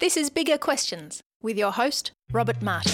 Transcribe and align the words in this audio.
This 0.00 0.16
is 0.16 0.30
Bigger 0.30 0.56
Questions 0.56 1.22
with 1.42 1.58
your 1.58 1.72
host, 1.72 2.12
Robert 2.32 2.62
Martin. 2.62 2.90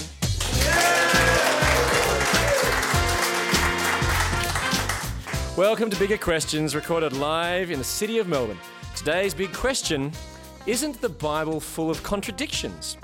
Welcome 5.57 5.89
to 5.89 5.97
Bigger 6.01 6.19
Questions, 6.19 6.75
recorded 6.75 7.13
live 7.13 7.71
in 7.71 7.79
the 7.79 7.85
city 7.85 8.19
of 8.19 8.27
Melbourne. 8.27 8.59
Today's 8.97 9.35
big 9.35 9.53
question 9.53 10.11
Isn't 10.67 11.01
the 11.01 11.09
Bible 11.09 11.61
full 11.61 11.91
of 11.91 12.03
contradictions? 12.03 12.97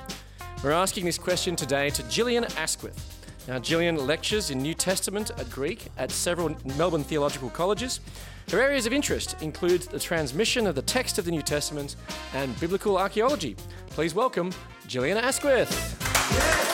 We're 0.64 0.72
asking 0.72 1.04
this 1.04 1.16
question 1.16 1.54
today 1.54 1.88
to 1.90 2.02
Gillian 2.08 2.42
Asquith. 2.56 3.11
Now, 3.48 3.58
Gillian 3.58 4.06
lectures 4.06 4.50
in 4.50 4.58
New 4.58 4.74
Testament 4.74 5.32
at 5.36 5.50
Greek 5.50 5.88
at 5.98 6.12
several 6.12 6.56
Melbourne 6.76 7.02
theological 7.02 7.50
colleges. 7.50 8.00
Her 8.50 8.60
areas 8.60 8.86
of 8.86 8.92
interest 8.92 9.36
include 9.42 9.82
the 9.82 9.98
transmission 9.98 10.66
of 10.66 10.74
the 10.74 10.82
text 10.82 11.18
of 11.18 11.24
the 11.24 11.30
New 11.32 11.42
Testament 11.42 11.96
and 12.34 12.58
biblical 12.60 12.96
archaeology. 12.96 13.56
Please 13.90 14.14
welcome 14.14 14.52
Gillian 14.86 15.18
Asquith. 15.18 16.71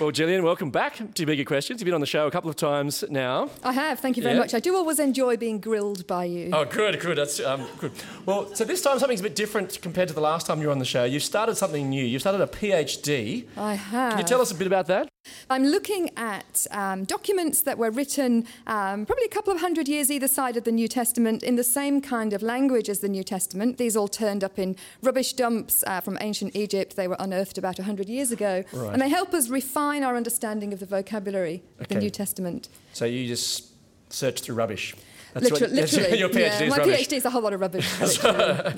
Well, 0.00 0.10
Gillian, 0.10 0.42
welcome 0.42 0.70
back 0.72 1.14
to 1.14 1.24
Bigger 1.26 1.44
Questions. 1.44 1.80
You've 1.80 1.84
been 1.84 1.94
on 1.94 2.00
the 2.00 2.06
show 2.06 2.26
a 2.26 2.30
couple 2.30 2.50
of 2.50 2.56
times 2.56 3.04
now. 3.10 3.48
I 3.62 3.72
have. 3.72 4.00
Thank 4.00 4.16
you 4.16 4.24
very 4.24 4.34
Yeah. 4.34 4.40
much. 4.40 4.52
I 4.52 4.58
do 4.58 4.74
always 4.74 4.98
enjoy 4.98 5.36
being 5.36 5.60
grilled 5.60 6.04
by 6.08 6.24
you. 6.24 6.50
Oh, 6.52 6.64
good, 6.64 6.98
good. 6.98 7.16
That's 7.16 7.38
um, 7.38 7.64
good. 7.78 7.92
Well, 8.26 8.52
so 8.56 8.64
this 8.64 8.82
time 8.82 8.98
something's 8.98 9.20
a 9.20 9.22
bit 9.22 9.36
different 9.36 9.80
compared 9.82 10.08
to 10.08 10.14
the 10.14 10.20
last 10.20 10.46
time 10.46 10.60
you 10.60 10.66
were 10.66 10.72
on 10.72 10.80
the 10.80 10.84
show. 10.84 11.04
You've 11.04 11.22
started 11.22 11.56
something 11.56 11.88
new. 11.88 12.04
You've 12.04 12.22
started 12.22 12.40
a 12.40 12.46
PhD. 12.48 13.46
I 13.56 13.74
have. 13.74 14.10
Can 14.10 14.18
you 14.18 14.24
tell 14.24 14.40
us 14.40 14.50
a 14.50 14.56
bit 14.56 14.66
about 14.66 14.88
that? 14.88 15.08
I'm 15.50 15.64
looking 15.64 16.10
at 16.16 16.66
um, 16.70 17.04
documents 17.04 17.62
that 17.62 17.78
were 17.78 17.90
written 17.90 18.46
um, 18.66 19.06
probably 19.06 19.24
a 19.24 19.28
couple 19.28 19.52
of 19.52 19.60
hundred 19.60 19.88
years 19.88 20.10
either 20.10 20.28
side 20.28 20.56
of 20.56 20.64
the 20.64 20.72
New 20.72 20.88
Testament 20.88 21.42
in 21.42 21.56
the 21.56 21.64
same 21.64 22.00
kind 22.00 22.32
of 22.32 22.42
language 22.42 22.88
as 22.88 23.00
the 23.00 23.08
New 23.08 23.24
Testament. 23.24 23.78
These 23.78 23.96
all 23.96 24.08
turned 24.08 24.42
up 24.42 24.58
in 24.58 24.76
rubbish 25.02 25.32
dumps 25.34 25.84
uh, 25.86 26.00
from 26.00 26.18
ancient 26.20 26.56
Egypt. 26.56 26.96
They 26.96 27.08
were 27.08 27.16
unearthed 27.18 27.58
about 27.58 27.78
100 27.78 28.08
years 28.08 28.32
ago. 28.32 28.64
Right. 28.72 28.92
And 28.92 29.02
they 29.02 29.08
help 29.08 29.34
us 29.34 29.48
refine 29.48 30.02
our 30.02 30.16
understanding 30.16 30.72
of 30.72 30.80
the 30.80 30.86
vocabulary 30.86 31.62
of 31.78 31.88
the 31.88 31.96
New 31.96 32.10
Testament. 32.10 32.68
So 32.92 33.04
you 33.04 33.26
just 33.26 33.68
search 34.10 34.40
through 34.40 34.54
rubbish. 34.54 34.94
Liter- 35.42 35.66
that's 35.66 35.92
literally. 35.92 36.18
your 36.18 36.28
PhD 36.28 36.60
yeah. 36.60 36.68
My 36.68 36.78
rubbish. 36.78 37.08
PhD 37.08 37.12
is 37.14 37.24
a 37.24 37.30
whole 37.30 37.42
lot 37.42 37.52
of 37.52 37.60
rubbish. 37.60 38.00
yeah. 38.24 38.72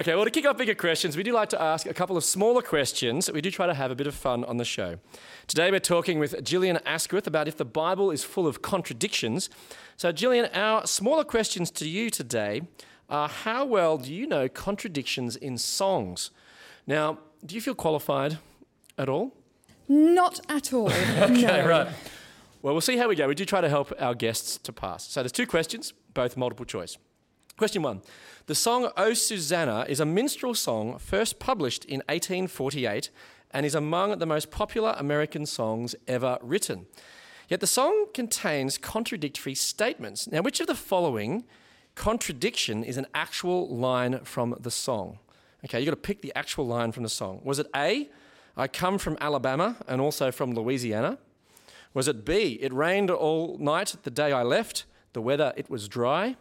Okay, 0.00 0.14
well, 0.14 0.24
to 0.24 0.30
kick 0.30 0.46
off 0.46 0.56
bigger 0.56 0.74
questions, 0.74 1.16
we 1.16 1.22
do 1.22 1.32
like 1.32 1.48
to 1.50 1.60
ask 1.60 1.86
a 1.86 1.94
couple 1.94 2.16
of 2.16 2.24
smaller 2.24 2.62
questions. 2.62 3.30
We 3.30 3.40
do 3.40 3.50
try 3.50 3.66
to 3.66 3.74
have 3.74 3.90
a 3.90 3.94
bit 3.94 4.06
of 4.06 4.14
fun 4.14 4.44
on 4.44 4.58
the 4.58 4.64
show. 4.64 4.98
Today, 5.46 5.70
we're 5.70 5.80
talking 5.80 6.18
with 6.18 6.44
Gillian 6.44 6.78
Asquith 6.84 7.26
about 7.26 7.48
if 7.48 7.56
the 7.56 7.64
Bible 7.64 8.10
is 8.10 8.24
full 8.24 8.46
of 8.46 8.60
contradictions. 8.62 9.48
So, 9.96 10.12
Gillian, 10.12 10.46
our 10.54 10.86
smaller 10.86 11.24
questions 11.24 11.70
to 11.72 11.88
you 11.88 12.10
today 12.10 12.62
are 13.08 13.28
how 13.28 13.64
well 13.64 13.96
do 13.98 14.12
you 14.12 14.26
know 14.26 14.48
contradictions 14.48 15.36
in 15.36 15.56
songs? 15.56 16.30
Now, 16.86 17.18
do 17.44 17.54
you 17.54 17.60
feel 17.60 17.74
qualified 17.74 18.38
at 18.98 19.08
all? 19.08 19.34
Not 19.88 20.40
at 20.50 20.72
all. 20.72 20.90
Okay, 21.18 21.42
no. 21.42 21.66
right. 21.66 21.88
Well, 22.60 22.74
we'll 22.74 22.80
see 22.80 22.96
how 22.96 23.08
we 23.08 23.14
go. 23.14 23.28
We 23.28 23.36
do 23.36 23.44
try 23.44 23.60
to 23.60 23.68
help 23.68 23.92
our 24.00 24.14
guests 24.14 24.58
to 24.58 24.72
pass. 24.72 25.08
So 25.08 25.22
there's 25.22 25.32
two 25.32 25.46
questions, 25.46 25.92
both 26.12 26.36
multiple 26.36 26.66
choice. 26.66 26.98
Question 27.56 27.82
one 27.82 28.02
The 28.46 28.54
song 28.54 28.90
O 28.96 29.14
Susanna 29.14 29.86
is 29.88 30.00
a 30.00 30.04
minstrel 30.04 30.54
song 30.54 30.98
first 30.98 31.38
published 31.38 31.84
in 31.84 32.00
1848 32.08 33.10
and 33.52 33.64
is 33.64 33.74
among 33.74 34.18
the 34.18 34.26
most 34.26 34.50
popular 34.50 34.94
American 34.98 35.46
songs 35.46 35.94
ever 36.06 36.38
written. 36.42 36.86
Yet 37.48 37.60
the 37.60 37.66
song 37.66 38.06
contains 38.12 38.76
contradictory 38.76 39.54
statements. 39.54 40.28
Now, 40.28 40.42
which 40.42 40.60
of 40.60 40.66
the 40.66 40.74
following 40.74 41.44
contradiction 41.94 42.84
is 42.84 42.96
an 42.96 43.06
actual 43.14 43.68
line 43.68 44.20
from 44.24 44.56
the 44.60 44.70
song? 44.70 45.18
Okay, 45.64 45.80
you've 45.80 45.86
got 45.86 46.02
to 46.02 46.06
pick 46.08 46.22
the 46.22 46.32
actual 46.36 46.66
line 46.66 46.92
from 46.92 47.04
the 47.04 47.08
song. 47.08 47.40
Was 47.42 47.58
it 47.58 47.68
A, 47.74 48.10
I 48.56 48.68
come 48.68 48.98
from 48.98 49.16
Alabama 49.20 49.76
and 49.86 50.00
also 50.00 50.30
from 50.30 50.54
Louisiana? 50.54 51.18
Was 51.94 52.08
it 52.08 52.24
B, 52.24 52.58
it 52.60 52.72
rained 52.72 53.10
all 53.10 53.56
night 53.58 53.96
the 54.02 54.10
day 54.10 54.32
I 54.32 54.42
left, 54.42 54.84
the 55.12 55.22
weather 55.22 55.52
it 55.56 55.70
was 55.70 55.88
dry? 55.88 56.36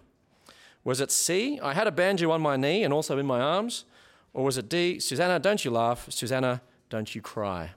Was 0.84 1.02
it 1.02 1.12
C, 1.12 1.59
I 1.62 1.74
had 1.74 1.88
a 1.88 1.91
banjo 1.91 2.31
on 2.31 2.41
my 2.41 2.56
knee 2.56 2.84
and 2.84 2.94
also 2.94 3.18
in 3.18 3.25
my 3.25 3.40
arms? 3.40 3.85
Or 4.34 4.44
was 4.44 4.58
it 4.58 4.69
D, 4.69 5.00
Susanna, 5.00 5.40
don't 5.40 5.63
you 5.66 5.72
laugh, 5.72 6.08
Susanna, 6.09 6.62
don't 6.90 7.13
you 7.16 7.22
cry? 7.22 7.72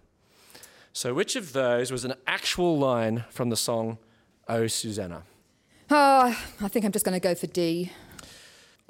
So, 0.93 1.15
which 1.15 1.37
of 1.37 1.53
those 1.53 1.93
was 1.93 2.05
an 2.05 2.15
actual 2.27 2.79
line 2.79 3.25
from 3.31 3.49
the 3.51 3.57
song 3.57 3.99
Oh 4.49 4.67
Susanna? 4.67 5.23
Oh, 5.91 6.37
I 6.61 6.69
think 6.69 6.85
I'm 6.85 6.93
just 6.93 7.05
going 7.05 7.19
to 7.19 7.21
go 7.21 7.35
for 7.35 7.47
D. 7.47 7.93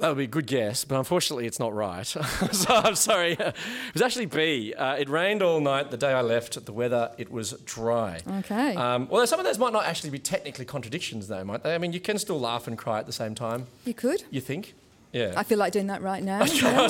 That 0.00 0.09
would 0.09 0.16
be 0.16 0.25
a 0.25 0.28
good 0.28 0.47
guess, 0.47 0.84
but 0.84 0.97
unfortunately 0.97 1.47
it's 1.47 1.59
not 1.59 1.75
right. 1.75 2.06
so 2.06 2.25
I'm 2.69 2.94
sorry. 2.94 3.33
It 3.33 3.55
was 3.93 4.00
actually 4.00 4.25
B. 4.27 4.72
Uh, 4.72 4.94
it 4.94 5.11
rained 5.11 5.43
all 5.43 5.61
night 5.61 5.91
the 5.91 5.99
day 5.99 6.12
I 6.12 6.22
left, 6.22 6.65
the 6.65 6.72
weather, 6.72 7.12
it 7.19 7.31
was 7.31 7.53
dry. 7.66 8.21
Okay. 8.38 8.75
Um, 8.77 9.09
although 9.11 9.27
some 9.27 9.38
of 9.38 9.44
those 9.44 9.59
might 9.59 9.75
not 9.75 9.84
actually 9.84 10.09
be 10.09 10.19
technically 10.19 10.65
contradictions, 10.65 11.28
though, 11.28 11.44
might 11.44 11.62
they? 11.62 11.75
I 11.75 11.78
mean, 11.78 11.93
you 11.93 12.00
can 12.00 12.19
still 12.19 12.41
laugh 12.41 12.66
and 12.66 12.78
cry 12.78 12.99
at 12.99 13.05
the 13.05 13.12
same 13.12 13.34
time, 13.34 13.66
you 13.84 13.93
could. 13.93 14.25
you 14.31 14.41
think? 14.41 14.72
Yeah. 15.12 15.34
I 15.37 15.43
feel 15.43 15.59
like 15.59 15.75
doing 15.75 15.88
that 15.88 16.00
right 16.00 16.22
now. 16.22 16.44
yeah. 16.47 16.88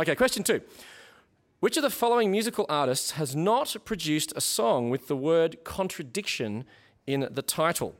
Okay, 0.00 0.14
question 0.14 0.42
two. 0.42 0.62
Which 1.60 1.76
of 1.76 1.82
the 1.82 1.90
following 1.90 2.30
musical 2.30 2.64
artists 2.68 3.10
has 3.12 3.36
not 3.36 3.76
produced 3.84 4.32
a 4.36 4.40
song 4.40 4.88
with 4.88 5.08
the 5.08 5.16
word 5.16 5.64
contradiction 5.64 6.64
in 7.06 7.28
the 7.30 7.42
title? 7.42 7.94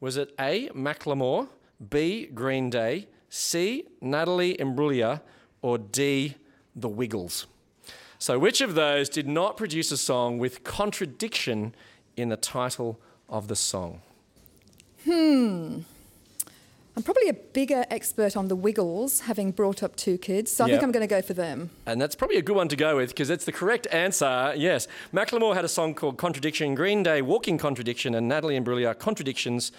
Was 0.00 0.16
it 0.16 0.34
A. 0.38 0.68
Macklemore, 0.70 1.48
B. 1.88 2.26
Green 2.26 2.70
Day, 2.70 3.08
C. 3.28 3.86
Natalie 4.00 4.56
Imbruglia, 4.56 5.22
or 5.62 5.78
D. 5.78 6.34
The 6.76 6.88
Wiggles? 6.88 7.46
So, 8.18 8.38
which 8.38 8.60
of 8.60 8.74
those 8.74 9.08
did 9.08 9.26
not 9.26 9.56
produce 9.56 9.90
a 9.90 9.96
song 9.96 10.38
with 10.38 10.62
contradiction 10.62 11.74
in 12.16 12.28
the 12.28 12.36
title 12.36 13.00
of 13.28 13.48
the 13.48 13.56
song? 13.56 14.02
Hmm. 15.04 15.80
I'm 16.96 17.02
probably 17.02 17.28
a 17.28 17.34
bigger 17.34 17.86
expert 17.88 18.36
on 18.36 18.48
the 18.48 18.56
Wiggles, 18.56 19.20
having 19.20 19.52
brought 19.52 19.82
up 19.82 19.96
two 19.96 20.18
kids, 20.18 20.50
so 20.50 20.64
I 20.64 20.68
think 20.68 20.82
I'm 20.82 20.92
going 20.92 21.06
to 21.06 21.06
go 21.06 21.22
for 21.22 21.32
them. 21.32 21.70
And 21.86 21.98
that's 21.98 22.14
probably 22.14 22.36
a 22.36 22.42
good 22.42 22.56
one 22.56 22.68
to 22.68 22.76
go 22.76 22.96
with 22.96 23.10
because 23.10 23.28
that's 23.28 23.46
the 23.46 23.52
correct 23.52 23.86
answer. 23.90 24.52
Yes. 24.54 24.86
Macklemore 25.14 25.54
had 25.54 25.64
a 25.64 25.68
song 25.68 25.94
called 25.94 26.18
Contradiction, 26.18 26.74
Green 26.74 27.02
Day, 27.02 27.22
Walking 27.22 27.56
Contradiction, 27.56 28.14
and 28.14 28.28
Natalie 28.28 28.58
Imbruglia, 28.58 28.98
Contradictions. 28.98 29.72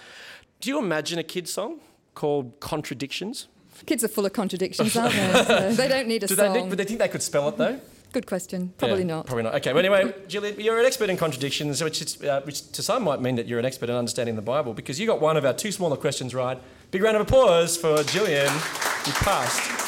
Do 0.62 0.70
you 0.70 0.80
imagine 0.80 1.20
a 1.20 1.24
kid's 1.24 1.54
song 1.54 1.80
called 2.16 2.60
Contradictions? 2.60 3.48
Kids 3.86 4.04
are 4.04 4.08
full 4.08 4.26
of 4.26 4.34
contradictions, 4.34 4.96
aren't 4.96 5.14
they? 5.14 5.20
So 5.46 5.74
they 5.74 5.88
don't 5.88 6.08
need 6.08 6.24
a 6.24 6.28
Do 6.28 6.36
they, 6.36 6.44
song. 6.46 6.54
think, 6.54 6.70
but 6.70 6.78
they 6.78 6.84
think 6.84 7.00
they 7.00 7.08
could 7.08 7.24
spell 7.24 7.48
it 7.50 7.58
though? 7.58 7.80
Good 8.14 8.28
question. 8.28 8.74
Probably 8.78 9.00
Yeah, 9.00 9.06
not. 9.16 9.26
Probably 9.26 9.44
not. 9.44 9.56
Okay. 9.56 9.72
Well, 9.74 9.80
anyway, 9.86 10.14
Gillian, 10.28 10.60
you're 10.60 10.78
an 10.78 10.86
expert 10.86 11.10
in 11.10 11.16
contradictions, 11.16 11.82
which, 11.82 12.02
is, 12.02 12.22
uh, 12.22 12.42
which 12.44 12.70
to 12.74 12.84
some 12.84 13.04
might 13.04 13.22
mean 13.22 13.38
that 13.38 13.48
you're 13.48 13.58
an 13.60 13.64
expert 13.66 13.90
in 13.90 13.96
understanding 13.96 14.36
the 14.36 14.42
Bible 14.42 14.74
because 14.74 15.00
you 15.00 15.08
got 15.08 15.22
one 15.22 15.38
of 15.38 15.46
our 15.46 15.54
two 15.54 15.72
smaller 15.72 15.96
questions 15.96 16.36
right. 16.36 16.60
Big 16.92 17.02
round 17.02 17.16
of 17.16 17.22
applause 17.22 17.78
for 17.78 18.04
Gillian. 18.04 18.52
You 19.06 19.14
passed. 19.14 19.88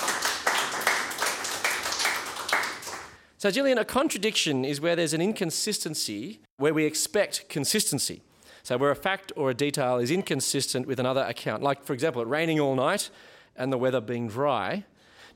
So, 3.37 3.51
Gillian, 3.51 3.77
a 3.77 3.83
contradiction 3.83 4.63
is 4.63 4.79
where 4.79 4.95
there's 4.95 5.13
an 5.13 5.19
inconsistency 5.19 6.39
where 6.57 6.73
we 6.73 6.85
expect 6.85 7.49
consistency. 7.49 8.21
So, 8.63 8.77
where 8.77 8.91
a 8.91 8.95
fact 8.95 9.33
or 9.35 9.49
a 9.49 9.53
detail 9.53 9.97
is 9.97 10.09
inconsistent 10.09 10.87
with 10.87 10.97
another 10.97 11.23
account. 11.23 11.61
Like, 11.61 11.83
for 11.83 11.91
example, 11.91 12.21
it 12.21 12.27
raining 12.29 12.61
all 12.61 12.75
night 12.75 13.09
and 13.57 13.73
the 13.73 13.77
weather 13.77 13.99
being 13.99 14.29
dry. 14.29 14.85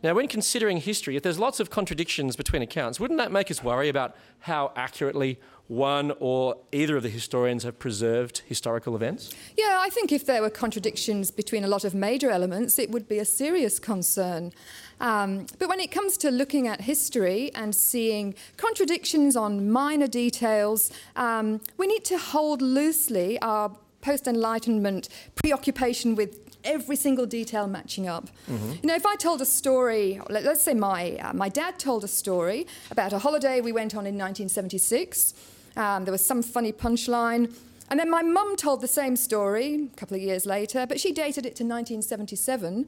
Now, 0.02 0.14
when 0.14 0.28
considering 0.28 0.78
history, 0.78 1.18
if 1.18 1.24
there's 1.24 1.40
lots 1.40 1.60
of 1.60 1.70
contradictions 1.70 2.36
between 2.36 2.62
accounts, 2.62 3.00
wouldn't 3.00 3.18
that 3.18 3.32
make 3.32 3.52
us 3.52 3.64
worry 3.64 3.90
about 3.90 4.16
how 4.40 4.72
accurately 4.76 5.40
one 5.68 6.14
or 6.20 6.56
either 6.72 6.96
of 6.96 7.04
the 7.04 7.10
historians 7.10 7.64
have 7.64 7.78
preserved 7.80 8.44
historical 8.46 8.96
events? 8.96 9.34
Yeah, 9.58 9.80
I 9.82 9.90
think 9.90 10.12
if 10.12 10.26
there 10.26 10.42
were 10.42 10.50
contradictions 10.50 11.32
between 11.32 11.64
a 11.64 11.68
lot 11.68 11.84
of 11.84 11.94
major 11.94 12.30
elements, 12.30 12.80
it 12.80 12.92
would 12.92 13.10
be 13.10 13.20
a 13.20 13.26
serious 13.26 13.80
concern. 13.80 14.54
Um, 15.00 15.46
but 15.60 15.70
when 15.70 15.80
it 15.80 15.92
comes 15.92 16.18
to 16.18 16.32
looking 16.32 16.68
at 16.68 16.82
history 16.82 17.52
and 17.54 17.76
seeing 17.76 18.36
contradictions 18.58 19.36
on 19.36 19.70
minor 19.70 20.08
details, 20.08 20.92
um, 21.16 21.62
we 21.78 21.88
need 21.88 22.04
to 22.06 22.18
hold 22.18 22.62
loosely 22.62 23.40
our 23.42 23.76
post 24.02 24.28
Enlightenment 24.28 25.10
preoccupation 25.36 26.16
with 26.16 26.40
every 26.64 26.96
single 26.96 27.26
detail 27.26 27.68
matching 27.68 28.08
up. 28.08 28.30
You 28.82 28.88
know, 28.88 28.96
if 28.96 29.06
I 29.06 29.16
told 29.16 29.42
a 29.42 29.46
story, 29.46 30.20
let, 30.30 30.46
us 30.46 30.62
say 30.62 30.74
my, 30.74 31.16
uh, 31.18 31.34
my 31.34 31.50
dad 31.50 31.80
told 31.80 32.04
a 32.04 32.08
story 32.08 32.68
about 32.92 33.14
a 33.14 33.20
holiday 33.20 33.62
we 33.62 33.72
went 33.72 33.94
on 33.94 34.06
in 34.06 34.16
1976, 34.16 35.34
um, 35.78 36.06
there 36.06 36.12
was 36.12 36.26
some 36.26 36.42
funny 36.42 36.74
punchline. 36.74 37.54
And 37.90 38.00
then 38.00 38.10
my 38.10 38.22
mum 38.22 38.58
told 38.58 38.82
the 38.82 38.88
same 38.88 39.16
story 39.16 39.90
a 39.94 39.96
couple 39.96 40.18
of 40.18 40.22
years 40.22 40.46
later, 40.46 40.86
but 40.86 41.00
she 41.00 41.14
dated 41.14 41.46
it 41.46 41.56
to 41.56 41.64
1977. 41.64 42.88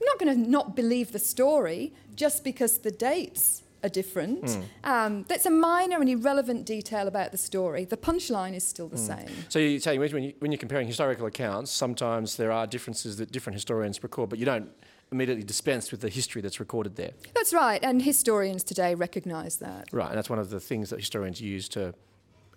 I'm 0.00 0.06
not 0.06 0.18
going 0.18 0.44
to 0.44 0.50
not 0.50 0.76
believe 0.76 1.12
the 1.12 1.18
story 1.18 1.92
just 2.14 2.44
because 2.44 2.78
the 2.78 2.90
dates 2.90 3.62
are 3.82 3.88
different. 3.88 4.58
Um, 4.84 5.24
that's 5.28 5.46
a 5.46 5.50
minor 5.50 6.00
and 6.00 6.08
irrelevant 6.08 6.66
detail 6.66 7.08
about 7.08 7.30
the 7.32 7.38
story. 7.38 7.84
The 7.84 7.96
punchline 7.96 8.54
is 8.54 8.64
still 8.64 8.88
the 8.88 8.98
same. 8.98 9.28
So 9.48 9.58
you 9.58 9.78
say 9.80 9.98
when, 9.98 10.22
you, 10.22 10.34
when 10.40 10.50
you're 10.50 10.58
comparing 10.58 10.86
historical 10.86 11.26
accounts, 11.26 11.70
sometimes 11.70 12.36
there 12.36 12.52
are 12.52 12.66
differences 12.66 13.16
that 13.18 13.32
different 13.32 13.54
historians 13.54 14.02
record, 14.02 14.30
but 14.30 14.38
you 14.38 14.44
don't 14.44 14.70
immediately 15.12 15.44
dispense 15.44 15.90
with 15.92 16.00
the 16.00 16.08
history 16.08 16.42
that's 16.42 16.58
recorded 16.58 16.96
there. 16.96 17.12
That's 17.34 17.54
right, 17.54 17.82
and 17.82 18.02
historians 18.02 18.64
today 18.64 18.94
recognise 18.94 19.56
that. 19.58 19.88
Right, 19.92 20.08
and 20.08 20.16
that's 20.16 20.30
one 20.30 20.40
of 20.40 20.50
the 20.50 20.58
things 20.58 20.90
that 20.90 20.98
historians 20.98 21.40
use 21.40 21.68
to 21.70 21.94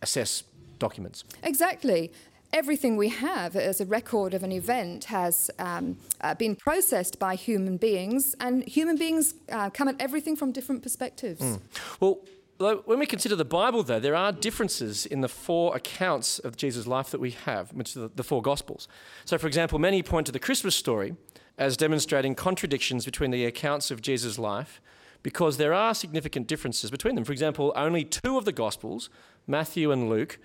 assess 0.01 0.43
documents. 0.79 1.23
Exactly. 1.43 2.11
Everything 2.51 2.97
we 2.97 3.09
have 3.09 3.55
as 3.55 3.79
a 3.79 3.85
record 3.85 4.33
of 4.33 4.43
an 4.43 4.51
event 4.51 5.05
has 5.05 5.51
um, 5.59 5.97
uh, 6.21 6.33
been 6.33 6.55
processed 6.55 7.19
by 7.19 7.35
human 7.35 7.77
beings, 7.77 8.35
and 8.39 8.63
human 8.63 8.97
beings 8.97 9.35
uh, 9.51 9.69
come 9.69 9.87
at 9.87 9.95
everything 9.99 10.35
from 10.35 10.51
different 10.51 10.81
perspectives. 10.81 11.59
Well, 11.99 12.19
when 12.57 12.99
we 12.99 13.05
consider 13.05 13.37
the 13.37 13.45
Bible, 13.45 13.83
though, 13.83 14.01
there 14.01 14.15
are 14.15 14.33
differences 14.33 15.05
in 15.05 15.21
the 15.21 15.29
four 15.29 15.75
accounts 15.75 16.39
of 16.39 16.57
Jesus' 16.57 16.85
life 16.85 17.09
that 17.11 17.21
we 17.21 17.31
have, 17.31 17.71
which 17.71 17.95
are 17.95 18.09
the 18.13 18.23
four 18.23 18.41
Gospels. 18.41 18.87
So, 19.23 19.37
for 19.37 19.47
example, 19.47 19.79
many 19.79 20.03
point 20.03 20.25
to 20.25 20.33
the 20.33 20.39
Christmas 20.39 20.75
story 20.75 21.15
as 21.57 21.77
demonstrating 21.77 22.35
contradictions 22.35 23.05
between 23.05 23.31
the 23.31 23.45
accounts 23.45 23.91
of 23.91 24.01
Jesus' 24.01 24.37
life 24.37 24.81
because 25.23 25.57
there 25.57 25.73
are 25.73 25.93
significant 25.93 26.47
differences 26.47 26.91
between 26.91 27.15
them. 27.15 27.23
For 27.23 27.31
example, 27.31 27.71
only 27.75 28.03
two 28.03 28.37
of 28.37 28.45
the 28.45 28.51
Gospels, 28.51 29.09
Matthew 29.47 29.91
and 29.91 30.09
Luke, 30.09 30.39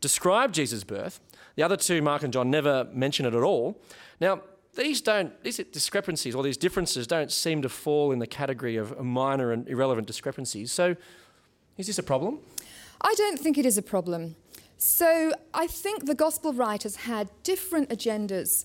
describe 0.00 0.52
Jesus' 0.52 0.84
birth. 0.84 1.20
The 1.56 1.62
other 1.62 1.76
two, 1.76 2.00
Mark 2.02 2.22
and 2.22 2.32
John, 2.32 2.50
never 2.50 2.88
mention 2.92 3.26
it 3.26 3.34
at 3.34 3.42
all. 3.42 3.80
Now, 4.20 4.42
these 4.76 5.00
don't 5.00 5.42
these 5.42 5.58
discrepancies 5.72 6.34
or 6.34 6.42
these 6.42 6.56
differences 6.56 7.06
don't 7.06 7.32
seem 7.32 7.60
to 7.62 7.68
fall 7.68 8.12
in 8.12 8.20
the 8.20 8.26
category 8.26 8.76
of 8.76 8.98
minor 9.00 9.52
and 9.52 9.68
irrelevant 9.68 10.06
discrepancies. 10.06 10.70
So, 10.70 10.96
is 11.76 11.86
this 11.86 11.98
a 11.98 12.02
problem? 12.02 12.38
I 13.00 13.14
don't 13.16 13.38
think 13.38 13.58
it 13.58 13.66
is 13.66 13.78
a 13.78 13.82
problem. 13.82 14.36
So 14.76 15.32
I 15.52 15.66
think 15.66 16.06
the 16.06 16.14
gospel 16.14 16.52
writers 16.54 16.96
had 16.96 17.28
different 17.42 17.90
agendas. 17.90 18.64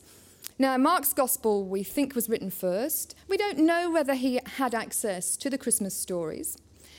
Now, 0.58 0.78
Mark's 0.78 1.12
gospel 1.12 1.66
we 1.66 1.84
think 1.84 2.16
was 2.16 2.30
written 2.30 2.50
first. 2.50 3.16
We 3.28 3.36
don't 3.36 3.60
know 3.60 3.92
whether 3.92 4.14
he 4.14 4.40
had 4.46 4.74
access 4.74 5.36
to 5.38 5.50
the 5.50 5.58
Christmas 5.58 5.94
stories. 5.94 6.58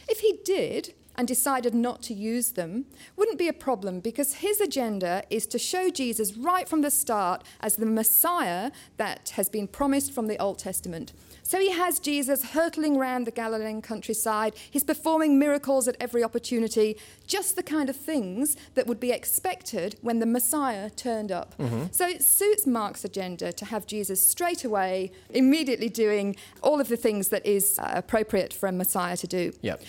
If 0.09 0.21
he 0.21 0.41
did 0.45 0.93
and 1.17 1.27
decided 1.27 1.75
not 1.75 2.03
to 2.03 2.15
use 2.15 2.53
them, 2.53 2.85
wouldn't 3.17 3.39
be 3.39 3.49
a 3.49 3.53
problem 3.53 4.01
because 4.01 4.35
his 4.35 4.61
agenda 4.61 5.23
is 5.31 5.47
to 5.47 5.59
show 5.59 5.91
Jesus 5.91 6.37
right 6.37 6.69
from 6.69 6.83
the 6.83 6.91
start 6.91 7.43
as 7.61 7.77
the 7.77 7.87
Messiah 7.87 8.71
that 8.97 9.31
has 9.31 9.49
been 9.49 9.67
promised 9.67 10.13
from 10.13 10.27
the 10.27 10.39
Old 10.39 10.59
Testament. 10.59 11.13
So 11.43 11.61
he 11.61 11.71
has 11.71 12.01
Jesus 12.01 12.51
hurtling 12.51 12.97
around 12.97 13.25
the 13.25 13.31
Galilean 13.31 13.81
countryside. 13.81 14.55
He's 14.69 14.83
performing 14.83 15.39
miracles 15.39 15.87
at 15.87 15.97
every 16.01 16.25
opportunity, 16.25 16.97
just 17.27 17.55
the 17.55 17.63
kind 17.63 17.89
of 17.89 17.95
things 17.95 18.57
that 18.75 18.89
would 18.89 18.99
be 18.99 19.13
expected 19.13 19.97
when 20.03 20.19
the 20.19 20.27
Messiah 20.27 20.91
turned 20.91 21.31
up. 21.31 21.55
So 21.93 22.07
it 22.07 22.25
suits 22.25 22.67
Mark's 22.67 23.05
agenda 23.05 23.53
to 23.53 23.65
have 23.65 23.87
Jesus 23.87 24.21
straight 24.21 24.65
away, 24.65 25.13
immediately 25.31 25.89
doing 25.89 26.35
all 26.63 26.81
of 26.81 26.89
the 26.89 26.97
things 26.97 27.29
that 27.29 27.47
is 27.47 27.79
uh, 27.79 27.93
appropriate 27.95 28.53
for 28.53 28.67
a 28.67 28.73
Messiah 28.73 29.17
to 29.17 29.27
do. 29.29 29.53
Yep. 29.63 29.83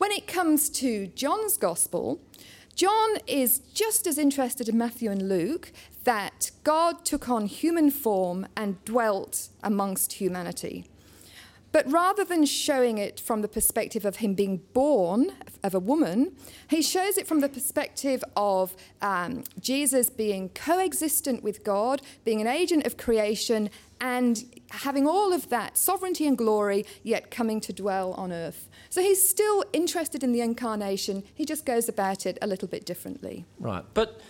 When 0.00 0.12
it 0.12 0.26
comes 0.26 0.70
to 0.70 1.08
John's 1.08 1.58
gospel, 1.58 2.22
John 2.74 3.18
is 3.26 3.58
just 3.74 4.06
as 4.06 4.16
interested 4.16 4.66
in 4.66 4.78
Matthew 4.78 5.10
and 5.10 5.28
Luke 5.28 5.72
that 6.04 6.52
God 6.64 7.04
took 7.04 7.28
on 7.28 7.44
human 7.44 7.90
form 7.90 8.46
and 8.56 8.82
dwelt 8.86 9.50
amongst 9.62 10.14
humanity. 10.14 10.86
But 11.72 11.90
rather 11.90 12.24
than 12.24 12.44
showing 12.44 12.98
it 12.98 13.20
from 13.20 13.42
the 13.42 13.48
perspective 13.48 14.04
of 14.04 14.16
him 14.16 14.34
being 14.34 14.58
born 14.72 15.32
of 15.62 15.74
a 15.74 15.78
woman, 15.78 16.34
he 16.68 16.82
shows 16.82 17.16
it 17.16 17.26
from 17.26 17.40
the 17.40 17.48
perspective 17.48 18.24
of 18.36 18.74
um, 19.00 19.44
Jesus 19.60 20.10
being 20.10 20.48
coexistent 20.48 21.44
with 21.44 21.62
God, 21.62 22.02
being 22.24 22.40
an 22.40 22.46
agent 22.46 22.86
of 22.86 22.96
creation, 22.96 23.70
and 24.00 24.44
having 24.70 25.06
all 25.06 25.32
of 25.32 25.48
that 25.50 25.76
sovereignty 25.76 26.26
and 26.26 26.36
glory, 26.36 26.86
yet 27.02 27.30
coming 27.30 27.60
to 27.60 27.72
dwell 27.72 28.14
on 28.14 28.32
earth. 28.32 28.68
So 28.88 29.02
he's 29.02 29.26
still 29.26 29.64
interested 29.72 30.24
in 30.24 30.32
the 30.32 30.40
incarnation, 30.40 31.22
he 31.34 31.44
just 31.44 31.64
goes 31.64 31.88
about 31.88 32.26
it 32.26 32.38
a 32.42 32.46
little 32.46 32.68
bit 32.68 32.86
differently. 32.86 33.44
Right. 33.58 33.84
But 33.94 34.20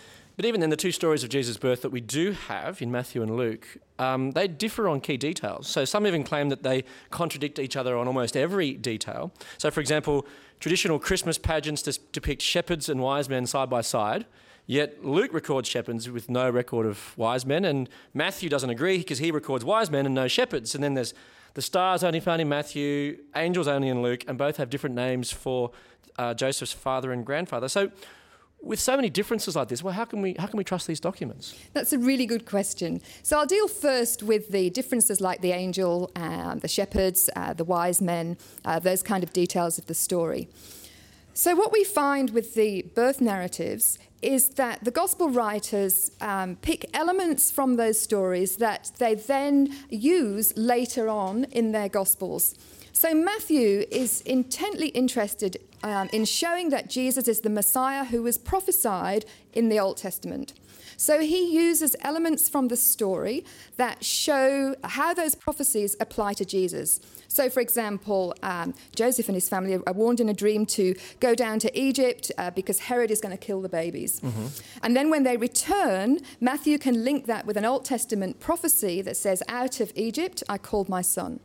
but 0.41 0.47
even 0.47 0.59
then, 0.59 0.71
the 0.71 0.75
two 0.75 0.91
stories 0.91 1.23
of 1.23 1.29
Jesus' 1.29 1.57
birth 1.57 1.83
that 1.83 1.91
we 1.91 2.01
do 2.01 2.31
have 2.31 2.81
in 2.81 2.91
Matthew 2.91 3.21
and 3.21 3.37
Luke, 3.37 3.77
um, 3.99 4.31
they 4.31 4.47
differ 4.47 4.89
on 4.89 4.99
key 4.99 5.15
details. 5.15 5.67
So 5.67 5.85
some 5.85 6.07
even 6.07 6.23
claim 6.23 6.49
that 6.49 6.63
they 6.63 6.83
contradict 7.11 7.59
each 7.59 7.75
other 7.75 7.95
on 7.95 8.07
almost 8.07 8.35
every 8.35 8.73
detail. 8.73 9.31
So, 9.59 9.69
for 9.69 9.81
example, 9.81 10.25
traditional 10.59 10.97
Christmas 10.97 11.37
pageants 11.37 11.83
depict 11.83 12.41
shepherds 12.41 12.89
and 12.89 13.01
wise 13.01 13.29
men 13.29 13.45
side 13.45 13.69
by 13.69 13.81
side. 13.81 14.25
Yet 14.65 15.05
Luke 15.05 15.31
records 15.31 15.69
shepherds 15.69 16.09
with 16.09 16.27
no 16.27 16.49
record 16.49 16.87
of 16.87 17.15
wise 17.19 17.45
men, 17.45 17.63
and 17.63 17.87
Matthew 18.15 18.49
doesn't 18.49 18.71
agree 18.71 18.97
because 18.97 19.19
he 19.19 19.29
records 19.29 19.63
wise 19.63 19.91
men 19.91 20.07
and 20.07 20.15
no 20.15 20.27
shepherds. 20.27 20.73
And 20.73 20.83
then 20.83 20.95
there's 20.95 21.13
the 21.53 21.61
stars 21.61 22.03
only 22.03 22.19
found 22.19 22.41
in 22.41 22.49
Matthew, 22.49 23.19
angels 23.35 23.67
only 23.67 23.89
in 23.89 24.01
Luke, 24.01 24.23
and 24.27 24.39
both 24.39 24.57
have 24.57 24.71
different 24.71 24.95
names 24.95 25.31
for 25.31 25.69
uh, 26.17 26.33
Joseph's 26.33 26.73
father 26.73 27.11
and 27.11 27.23
grandfather. 27.23 27.69
So, 27.69 27.91
with 28.63 28.79
so 28.79 28.95
many 28.95 29.09
differences 29.09 29.55
like 29.55 29.67
this, 29.69 29.81
well, 29.83 29.93
how 29.93 30.05
can 30.05 30.21
we 30.21 30.35
how 30.37 30.47
can 30.47 30.57
we 30.57 30.63
trust 30.63 30.87
these 30.87 30.99
documents? 30.99 31.55
That's 31.73 31.93
a 31.93 31.99
really 31.99 32.25
good 32.25 32.45
question. 32.45 33.01
So 33.23 33.37
I'll 33.37 33.45
deal 33.45 33.67
first 33.67 34.23
with 34.23 34.49
the 34.49 34.69
differences 34.69 35.19
like 35.19 35.41
the 35.41 35.51
angel, 35.51 36.11
um, 36.15 36.59
the 36.59 36.67
shepherds, 36.67 37.29
uh, 37.35 37.53
the 37.53 37.63
wise 37.63 38.01
men, 38.01 38.37
uh, 38.63 38.79
those 38.79 39.03
kind 39.03 39.23
of 39.23 39.33
details 39.33 39.77
of 39.77 39.87
the 39.87 39.93
story. 39.95 40.47
So, 41.33 41.55
what 41.55 41.71
we 41.71 41.85
find 41.85 42.31
with 42.31 42.55
the 42.55 42.83
birth 42.93 43.21
narratives 43.21 43.97
is 44.21 44.49
that 44.49 44.83
the 44.83 44.91
gospel 44.91 45.29
writers 45.29 46.11
um, 46.21 46.57
pick 46.57 46.85
elements 46.93 47.49
from 47.49 47.77
those 47.77 47.99
stories 47.99 48.57
that 48.57 48.91
they 48.99 49.15
then 49.15 49.73
use 49.89 50.53
later 50.57 51.07
on 51.09 51.45
in 51.45 51.71
their 51.71 51.89
gospels. 51.89 52.55
So, 52.93 53.13
Matthew 53.13 53.85
is 53.89 54.21
intently 54.21 54.89
interested 54.89 55.57
um, 55.83 56.09
in 56.11 56.25
showing 56.25 56.69
that 56.69 56.89
Jesus 56.89 57.27
is 57.27 57.41
the 57.41 57.49
Messiah 57.49 58.05
who 58.05 58.21
was 58.21 58.37
prophesied 58.37 59.25
in 59.53 59.69
the 59.69 59.79
Old 59.79 59.97
Testament. 59.97 60.53
So 61.01 61.21
he 61.21 61.51
uses 61.51 61.95
elements 62.01 62.47
from 62.47 62.67
the 62.67 62.77
story 62.77 63.43
that 63.77 64.05
show 64.05 64.75
how 64.83 65.15
those 65.15 65.33
prophecies 65.33 65.95
apply 65.99 66.33
to 66.33 66.45
Jesus. 66.45 66.99
So, 67.27 67.49
for 67.49 67.59
example, 67.59 68.35
um, 68.43 68.75
Joseph 68.95 69.27
and 69.27 69.35
his 69.35 69.49
family 69.49 69.73
are 69.73 69.93
warned 69.93 70.19
in 70.19 70.29
a 70.29 70.33
dream 70.35 70.63
to 70.67 70.93
go 71.19 71.33
down 71.33 71.57
to 71.57 71.75
Egypt 71.75 72.31
uh, 72.37 72.51
because 72.51 72.81
Herod 72.81 73.09
is 73.09 73.19
going 73.19 73.35
to 73.35 73.43
kill 73.43 73.61
the 73.61 73.69
babies. 73.69 74.21
And 74.83 74.95
then 74.95 75.09
when 75.09 75.23
they 75.23 75.37
return, 75.37 76.19
Matthew 76.39 76.77
can 76.77 77.03
link 77.03 77.25
that 77.25 77.47
with 77.47 77.57
an 77.57 77.65
Old 77.65 77.83
Testament 77.83 78.39
prophecy 78.39 79.01
that 79.01 79.17
says, 79.17 79.41
Out 79.47 79.79
of 79.79 79.91
Egypt 79.95 80.43
I 80.47 80.59
called 80.59 80.87
my 80.87 81.01
son. 81.01 81.39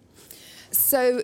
So 0.71 1.23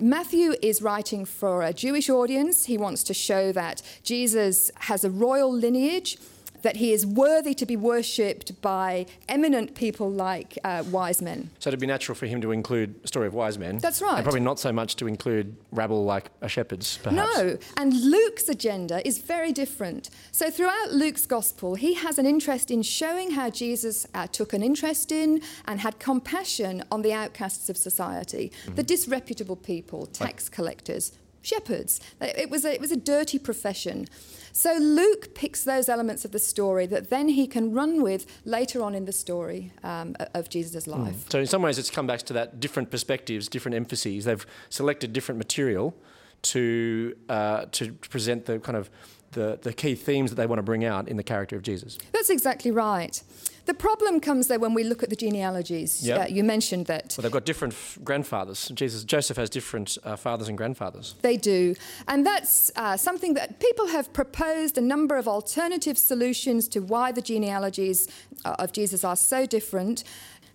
Matthew 0.00 0.54
is 0.62 0.80
writing 0.80 1.26
for 1.26 1.62
a 1.62 1.74
Jewish 1.74 2.08
audience. 2.08 2.64
He 2.64 2.78
wants 2.78 3.02
to 3.04 3.12
show 3.12 3.52
that 3.52 3.82
Jesus 4.02 4.70
has 4.76 5.04
a 5.04 5.10
royal 5.10 5.52
lineage, 5.52 6.16
that 6.62 6.76
he 6.76 6.92
is 6.92 7.06
worthy 7.06 7.54
to 7.54 7.66
be 7.66 7.76
worshipped 7.76 8.60
by 8.60 9.06
eminent 9.28 9.74
people 9.74 10.10
like 10.10 10.58
uh, 10.64 10.84
wise 10.90 11.22
men. 11.22 11.50
So 11.58 11.68
it'd 11.68 11.80
be 11.80 11.86
natural 11.86 12.14
for 12.14 12.26
him 12.26 12.40
to 12.40 12.52
include 12.52 12.94
a 13.04 13.08
story 13.08 13.26
of 13.26 13.34
wise 13.34 13.58
men. 13.58 13.78
That's 13.78 14.02
right. 14.02 14.16
And 14.16 14.24
probably 14.24 14.40
not 14.40 14.58
so 14.58 14.72
much 14.72 14.96
to 14.96 15.06
include 15.06 15.56
rabble 15.72 16.04
like 16.04 16.30
a 16.40 16.48
shepherd's, 16.48 16.98
perhaps. 16.98 17.36
No, 17.36 17.58
and 17.76 17.92
Luke's 17.92 18.48
agenda 18.48 19.06
is 19.06 19.18
very 19.18 19.52
different. 19.52 20.10
So, 20.32 20.50
throughout 20.50 20.92
Luke's 20.92 21.26
gospel, 21.26 21.74
he 21.74 21.94
has 21.94 22.18
an 22.18 22.26
interest 22.26 22.70
in 22.70 22.82
showing 22.82 23.32
how 23.32 23.50
Jesus 23.50 24.06
uh, 24.14 24.26
took 24.26 24.52
an 24.52 24.62
interest 24.62 25.12
in 25.12 25.42
and 25.66 25.80
had 25.80 25.98
compassion 25.98 26.82
on 26.90 27.02
the 27.02 27.12
outcasts 27.12 27.68
of 27.68 27.76
society, 27.76 28.52
the 28.74 28.82
disreputable 28.82 29.56
people, 29.56 30.06
tax 30.06 30.48
collectors, 30.48 31.12
shepherds. 31.42 32.00
It 32.20 32.50
was, 32.50 32.64
a, 32.64 32.74
it 32.74 32.80
was 32.80 32.92
a 32.92 32.96
dirty 32.96 33.38
profession. 33.38 34.06
So, 34.52 34.74
Luke 34.74 35.34
picks 35.34 35.64
those 35.64 35.88
elements 35.88 36.24
of 36.24 36.32
the 36.32 36.38
story 36.38 36.86
that 36.86 37.10
then 37.10 37.28
he 37.28 37.46
can 37.46 37.72
run 37.72 38.02
with 38.02 38.26
later 38.44 38.82
on 38.82 38.94
in 38.94 39.04
the 39.04 39.12
story 39.12 39.72
um, 39.82 40.16
of 40.34 40.48
Jesus' 40.48 40.86
life. 40.86 41.28
So 41.30 41.38
in 41.38 41.46
some 41.46 41.62
ways, 41.62 41.78
it's 41.78 41.90
come 41.90 42.06
back 42.06 42.22
to 42.22 42.32
that 42.34 42.60
different 42.60 42.90
perspectives, 42.90 43.48
different 43.48 43.74
emphases. 43.74 44.24
They've 44.24 44.46
selected 44.68 45.12
different 45.12 45.38
material 45.38 45.94
to 46.42 47.16
uh, 47.28 47.66
to 47.72 47.92
present 47.92 48.46
the 48.46 48.58
kind 48.58 48.76
of 48.76 48.90
the, 49.32 49.58
the 49.62 49.72
key 49.72 49.94
themes 49.94 50.30
that 50.30 50.36
they 50.36 50.46
want 50.46 50.58
to 50.58 50.62
bring 50.62 50.84
out 50.84 51.08
in 51.08 51.16
the 51.16 51.22
character 51.22 51.56
of 51.56 51.62
Jesus. 51.62 51.98
That's 52.12 52.30
exactly 52.30 52.70
right. 52.70 53.22
The 53.70 53.74
problem 53.74 54.18
comes 54.18 54.48
though 54.48 54.58
when 54.58 54.74
we 54.74 54.82
look 54.82 55.04
at 55.04 55.10
the 55.10 55.14
genealogies. 55.14 56.04
Yep. 56.04 56.18
Uh, 56.20 56.24
you 56.28 56.42
mentioned 56.42 56.86
that 56.86 57.14
Well, 57.16 57.22
they've 57.22 57.30
got 57.30 57.44
different 57.44 57.72
f- 57.72 58.00
grandfathers. 58.02 58.66
Jesus, 58.74 59.04
Joseph 59.04 59.36
has 59.36 59.48
different 59.48 59.96
uh, 60.02 60.16
fathers 60.16 60.48
and 60.48 60.58
grandfathers. 60.58 61.14
they 61.22 61.36
do. 61.36 61.76
And 62.08 62.26
that's 62.26 62.72
uh, 62.74 62.96
something 62.96 63.34
that 63.34 63.60
people 63.60 63.86
have 63.86 64.12
proposed 64.12 64.76
a 64.76 64.80
number 64.80 65.16
of 65.16 65.28
alternative 65.28 65.96
solutions 65.98 66.66
to 66.66 66.80
why 66.80 67.12
the 67.12 67.22
genealogies 67.22 68.08
uh, 68.44 68.56
of 68.58 68.72
Jesus 68.72 69.04
are 69.04 69.14
so 69.14 69.46
different. 69.46 70.02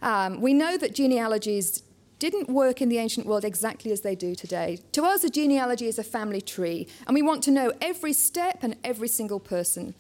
Um, 0.02 0.42
we 0.42 0.54
know 0.54 0.76
that 0.76 0.94
genealogies 0.94 1.84
didn't 2.20 2.50
work 2.50 2.82
in 2.82 2.90
the 2.90 2.98
ancient 2.98 3.26
world 3.26 3.46
exactly 3.46 3.94
as 3.94 4.02
they 4.02 4.16
do 4.16 4.36
today. 4.36 4.80
To 4.92 5.04
us, 5.04 5.24
a 5.24 5.30
genealogy 5.30 5.88
is 5.88 5.98
a 6.00 6.04
family 6.04 6.42
tree, 6.42 6.88
and 7.08 7.14
we 7.14 7.22
want 7.22 7.44
to 7.44 7.52
know 7.52 7.72
every 7.82 8.12
step 8.12 8.60
and 8.62 8.76
every 8.84 9.08
single 9.08 9.40
person. 9.40 9.96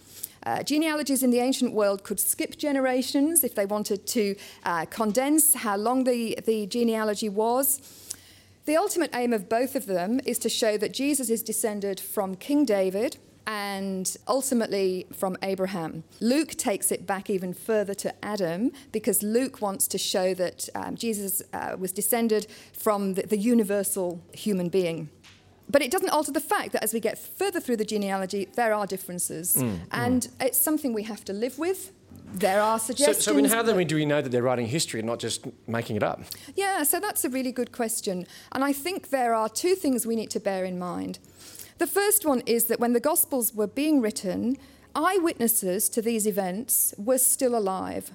Uh, 0.45 0.61
genealogies 0.61 1.23
in 1.23 1.31
the 1.31 1.39
ancient 1.39 1.73
world 1.73 2.03
could 2.03 2.19
skip 2.19 2.57
generations 2.57 3.43
if 3.43 3.55
they 3.55 3.65
wanted 3.65 4.05
to 4.05 4.35
uh, 4.63 4.85
condense 4.85 5.55
how 5.55 5.75
long 5.75 6.03
the, 6.03 6.37
the 6.45 6.67
genealogy 6.67 7.29
was. 7.29 7.81
The 8.65 8.77
ultimate 8.77 9.11
aim 9.13 9.33
of 9.33 9.47
both 9.47 9.75
of 9.75 9.85
them 9.85 10.19
is 10.25 10.39
to 10.39 10.49
show 10.49 10.77
that 10.77 10.91
Jesus 10.91 11.29
is 11.29 11.43
descended 11.43 11.99
from 11.99 12.35
King 12.35 12.65
David 12.65 13.17
and 13.47 14.17
ultimately 14.27 15.05
from 15.13 15.37
Abraham. 15.43 16.03
Luke 16.19 16.51
takes 16.51 16.91
it 16.91 17.05
back 17.05 17.29
even 17.29 17.53
further 17.53 17.93
to 17.93 18.25
Adam 18.25 18.71
because 18.91 19.21
Luke 19.21 19.61
wants 19.61 19.87
to 19.89 19.97
show 19.97 20.33
that 20.33 20.67
um, 20.73 20.95
Jesus 20.95 21.41
uh, 21.53 21.75
was 21.77 21.91
descended 21.91 22.47
from 22.73 23.13
the, 23.13 23.23
the 23.23 23.37
universal 23.37 24.21
human 24.33 24.69
being. 24.69 25.09
But 25.69 25.81
it 25.81 25.91
doesn't 25.91 26.09
alter 26.09 26.31
the 26.31 26.39
fact 26.39 26.73
that 26.73 26.83
as 26.83 26.93
we 26.93 26.99
get 26.99 27.17
further 27.17 27.59
through 27.59 27.77
the 27.77 27.85
genealogy, 27.85 28.47
there 28.55 28.73
are 28.73 28.85
differences. 28.85 29.55
Mm, 29.57 29.79
and 29.91 30.21
mm. 30.21 30.45
it's 30.45 30.61
something 30.61 30.93
we 30.93 31.03
have 31.03 31.25
to 31.25 31.33
live 31.33 31.57
with. 31.57 31.91
There 32.33 32.61
are 32.61 32.79
suggestions. 32.79 33.17
So, 33.17 33.31
so 33.31 33.37
I 33.37 33.41
mean, 33.41 33.49
how 33.49 33.63
then 33.63 33.87
do 33.87 33.95
we 33.95 34.05
know 34.05 34.21
that 34.21 34.29
they're 34.29 34.43
writing 34.43 34.67
history 34.67 34.99
and 34.99 35.07
not 35.07 35.19
just 35.19 35.45
making 35.67 35.95
it 35.95 36.03
up? 36.03 36.21
Yeah, 36.55 36.83
so 36.83 36.99
that's 36.99 37.23
a 37.23 37.29
really 37.29 37.51
good 37.51 37.71
question. 37.71 38.27
And 38.51 38.63
I 38.63 38.73
think 38.73 39.09
there 39.09 39.33
are 39.33 39.47
two 39.47 39.75
things 39.75 40.05
we 40.05 40.15
need 40.15 40.29
to 40.31 40.39
bear 40.39 40.65
in 40.65 40.77
mind. 40.77 41.19
The 41.77 41.87
first 41.87 42.25
one 42.25 42.41
is 42.45 42.65
that 42.65 42.79
when 42.79 42.93
the 42.93 42.99
Gospels 42.99 43.53
were 43.53 43.67
being 43.67 44.01
written, 44.01 44.57
eyewitnesses 44.95 45.89
to 45.89 46.01
these 46.01 46.25
events 46.25 46.93
were 46.97 47.17
still 47.17 47.55
alive. 47.55 48.11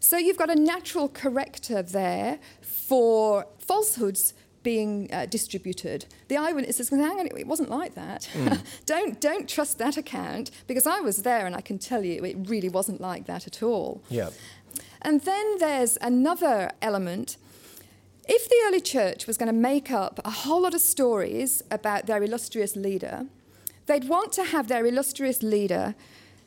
So 0.00 0.16
you've 0.16 0.36
got 0.36 0.50
a 0.50 0.54
natural 0.54 1.08
corrector 1.08 1.82
there 1.82 2.38
for 2.60 3.46
falsehoods 3.58 4.34
being 4.68 5.08
uh, 5.14 5.24
distributed. 5.24 6.04
The 6.28 6.36
eyewitnesses 6.36 6.90
can 6.90 7.00
hang 7.00 7.18
on, 7.18 7.26
it 7.26 7.46
wasn't 7.46 7.70
like 7.70 7.94
that. 7.94 8.28
Mm. 8.34 8.60
don't, 8.84 9.18
don't 9.18 9.48
trust 9.48 9.78
that 9.78 9.96
account 9.96 10.50
because 10.66 10.86
I 10.86 11.00
was 11.00 11.22
there 11.22 11.46
and 11.46 11.56
I 11.56 11.62
can 11.62 11.78
tell 11.78 12.04
you 12.04 12.22
it 12.22 12.36
really 12.54 12.68
wasn't 12.68 13.00
like 13.00 13.24
that 13.24 13.46
at 13.46 13.62
all. 13.62 14.02
Yeah. 14.10 14.28
And 15.00 15.22
then 15.22 15.56
there's 15.56 15.96
another 16.02 16.70
element. 16.82 17.38
If 18.28 18.46
the 18.50 18.58
early 18.66 18.82
church 18.82 19.26
was 19.26 19.38
going 19.38 19.46
to 19.46 19.58
make 19.72 19.90
up 19.90 20.20
a 20.22 20.30
whole 20.42 20.60
lot 20.60 20.74
of 20.74 20.82
stories 20.82 21.62
about 21.70 22.04
their 22.04 22.22
illustrious 22.22 22.76
leader, 22.76 23.24
they'd 23.86 24.06
want 24.06 24.32
to 24.32 24.44
have 24.44 24.68
their 24.68 24.84
illustrious 24.84 25.42
leader 25.42 25.94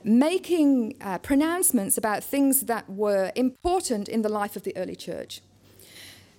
making 0.04 0.94
uh, 1.02 1.18
pronouncements 1.18 1.98
about 1.98 2.24
things 2.24 2.62
that 2.62 2.88
were 2.88 3.32
important 3.36 4.08
in 4.08 4.22
the 4.22 4.30
life 4.30 4.56
of 4.56 4.62
the 4.62 4.78
early 4.78 4.96
church. 4.96 5.42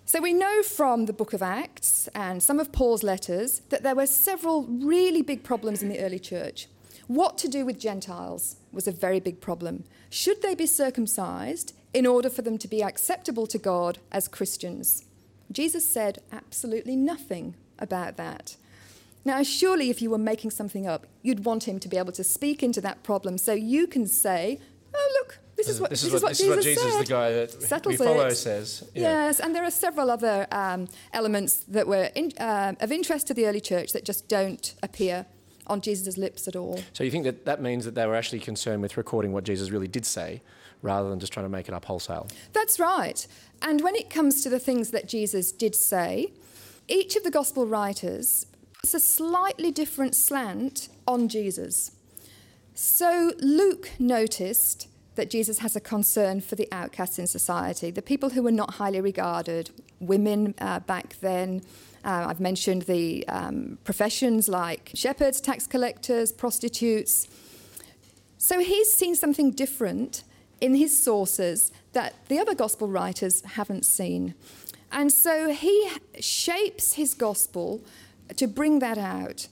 So 0.04 0.20
we 0.20 0.32
know 0.32 0.62
from 0.62 1.06
the 1.06 1.12
book 1.12 1.32
of 1.32 1.42
Acts 1.42 2.08
and 2.14 2.42
some 2.42 2.58
of 2.58 2.72
Paul's 2.72 3.02
letters 3.02 3.62
that 3.68 3.82
there 3.82 3.94
were 3.94 4.06
several 4.06 4.64
really 4.64 5.22
big 5.22 5.44
problems 5.44 5.82
in 5.82 5.88
the 5.88 6.00
early 6.00 6.18
church. 6.18 6.66
What 7.06 7.38
to 7.38 7.48
do 7.48 7.64
with 7.64 7.78
Gentiles 7.78 8.56
was 8.72 8.88
a 8.88 8.92
very 8.92 9.20
big 9.20 9.40
problem. 9.40 9.84
Should 10.10 10.42
they 10.42 10.54
be 10.54 10.66
circumcised 10.66 11.74
in 11.94 12.06
order 12.06 12.28
for 12.28 12.42
them 12.42 12.58
to 12.58 12.68
be 12.68 12.82
acceptable 12.82 13.46
to 13.46 13.58
God 13.58 13.98
as 14.10 14.28
Christians? 14.28 15.04
Jesus 15.50 15.88
said 15.88 16.18
absolutely 16.32 16.96
nothing 16.96 17.54
about 17.78 18.16
that. 18.16 18.56
Now, 19.24 19.42
surely 19.42 19.88
if 19.88 20.02
you 20.02 20.10
were 20.10 20.18
making 20.18 20.50
something 20.50 20.86
up, 20.86 21.06
you'd 21.22 21.44
want 21.44 21.68
him 21.68 21.78
to 21.78 21.88
be 21.88 21.96
able 21.96 22.12
to 22.12 22.24
speak 22.24 22.62
into 22.62 22.80
that 22.80 23.04
problem 23.04 23.38
so 23.38 23.52
you 23.52 23.86
can 23.86 24.06
say, 24.06 24.58
oh, 24.92 25.18
look, 25.20 25.38
this 25.66 25.74
is 25.74 25.80
what, 25.80 25.90
this 25.90 26.02
is 26.04 26.12
what, 26.12 26.28
this 26.28 26.38
Jesus, 26.38 26.50
is 26.50 26.56
what 26.56 26.64
Jesus 26.64 26.92
said. 26.92 27.02
the 27.02 27.08
guy 27.08 27.32
that 27.32 27.62
Settles 27.62 27.98
we 27.98 28.04
follow, 28.04 28.26
it. 28.26 28.34
says. 28.34 28.88
Yeah. 28.94 29.02
Yes, 29.02 29.40
and 29.40 29.54
there 29.54 29.64
are 29.64 29.70
several 29.70 30.10
other 30.10 30.46
um, 30.50 30.88
elements 31.12 31.64
that 31.68 31.86
were 31.86 32.10
in, 32.14 32.32
uh, 32.38 32.74
of 32.80 32.92
interest 32.92 33.26
to 33.28 33.34
the 33.34 33.46
early 33.46 33.60
church 33.60 33.92
that 33.92 34.04
just 34.04 34.28
don't 34.28 34.74
appear 34.82 35.26
on 35.66 35.80
Jesus' 35.80 36.16
lips 36.18 36.48
at 36.48 36.56
all. 36.56 36.80
So 36.92 37.04
you 37.04 37.10
think 37.10 37.24
that 37.24 37.44
that 37.44 37.62
means 37.62 37.84
that 37.84 37.94
they 37.94 38.06
were 38.06 38.16
actually 38.16 38.40
concerned 38.40 38.82
with 38.82 38.96
recording 38.96 39.32
what 39.32 39.44
Jesus 39.44 39.70
really 39.70 39.88
did 39.88 40.04
say 40.04 40.42
rather 40.82 41.08
than 41.08 41.20
just 41.20 41.32
trying 41.32 41.46
to 41.46 41.50
make 41.50 41.68
it 41.68 41.74
up 41.74 41.84
wholesale? 41.84 42.26
That's 42.52 42.78
right. 42.80 43.26
And 43.62 43.80
when 43.80 43.94
it 43.94 44.10
comes 44.10 44.42
to 44.42 44.50
the 44.50 44.58
things 44.58 44.90
that 44.90 45.08
Jesus 45.08 45.52
did 45.52 45.74
say, 45.74 46.32
each 46.88 47.14
of 47.16 47.22
the 47.22 47.30
gospel 47.30 47.66
writers 47.66 48.46
puts 48.80 48.94
a 48.94 49.00
slightly 49.00 49.70
different 49.70 50.16
slant 50.16 50.88
on 51.06 51.28
Jesus. 51.28 51.92
So 52.74 53.32
Luke 53.38 53.90
noticed 53.98 54.88
that 55.14 55.30
Jesus 55.30 55.58
has 55.58 55.76
a 55.76 55.80
concern 55.80 56.40
for 56.40 56.54
the 56.54 56.68
outcasts 56.72 57.18
in 57.18 57.26
society, 57.26 57.90
the 57.90 58.02
people 58.02 58.30
who 58.30 58.42
were 58.42 58.52
not 58.52 58.74
highly 58.74 59.00
regarded, 59.00 59.70
women 60.00 60.54
uh, 60.58 60.80
back 60.80 61.16
then. 61.20 61.62
Uh, 62.04 62.26
I've 62.28 62.40
mentioned 62.40 62.82
the 62.82 63.26
um, 63.28 63.78
professions 63.84 64.48
like 64.48 64.90
shepherds, 64.94 65.40
tax 65.40 65.66
collectors, 65.66 66.32
prostitutes. 66.32 67.28
So 68.38 68.58
he's 68.58 68.92
seen 68.92 69.14
something 69.14 69.52
different 69.52 70.24
in 70.60 70.74
his 70.74 70.98
sources 70.98 71.72
that 71.92 72.14
the 72.28 72.38
other 72.38 72.54
gospel 72.54 72.88
writers 72.88 73.42
haven't 73.42 73.84
seen. 73.84 74.34
And 74.90 75.12
so 75.12 75.50
he 75.50 75.90
shapes 76.20 76.94
his 76.94 77.14
gospel 77.14 77.82
to 78.36 78.46
bring 78.46 78.78
that 78.80 78.98
out. 78.98 79.48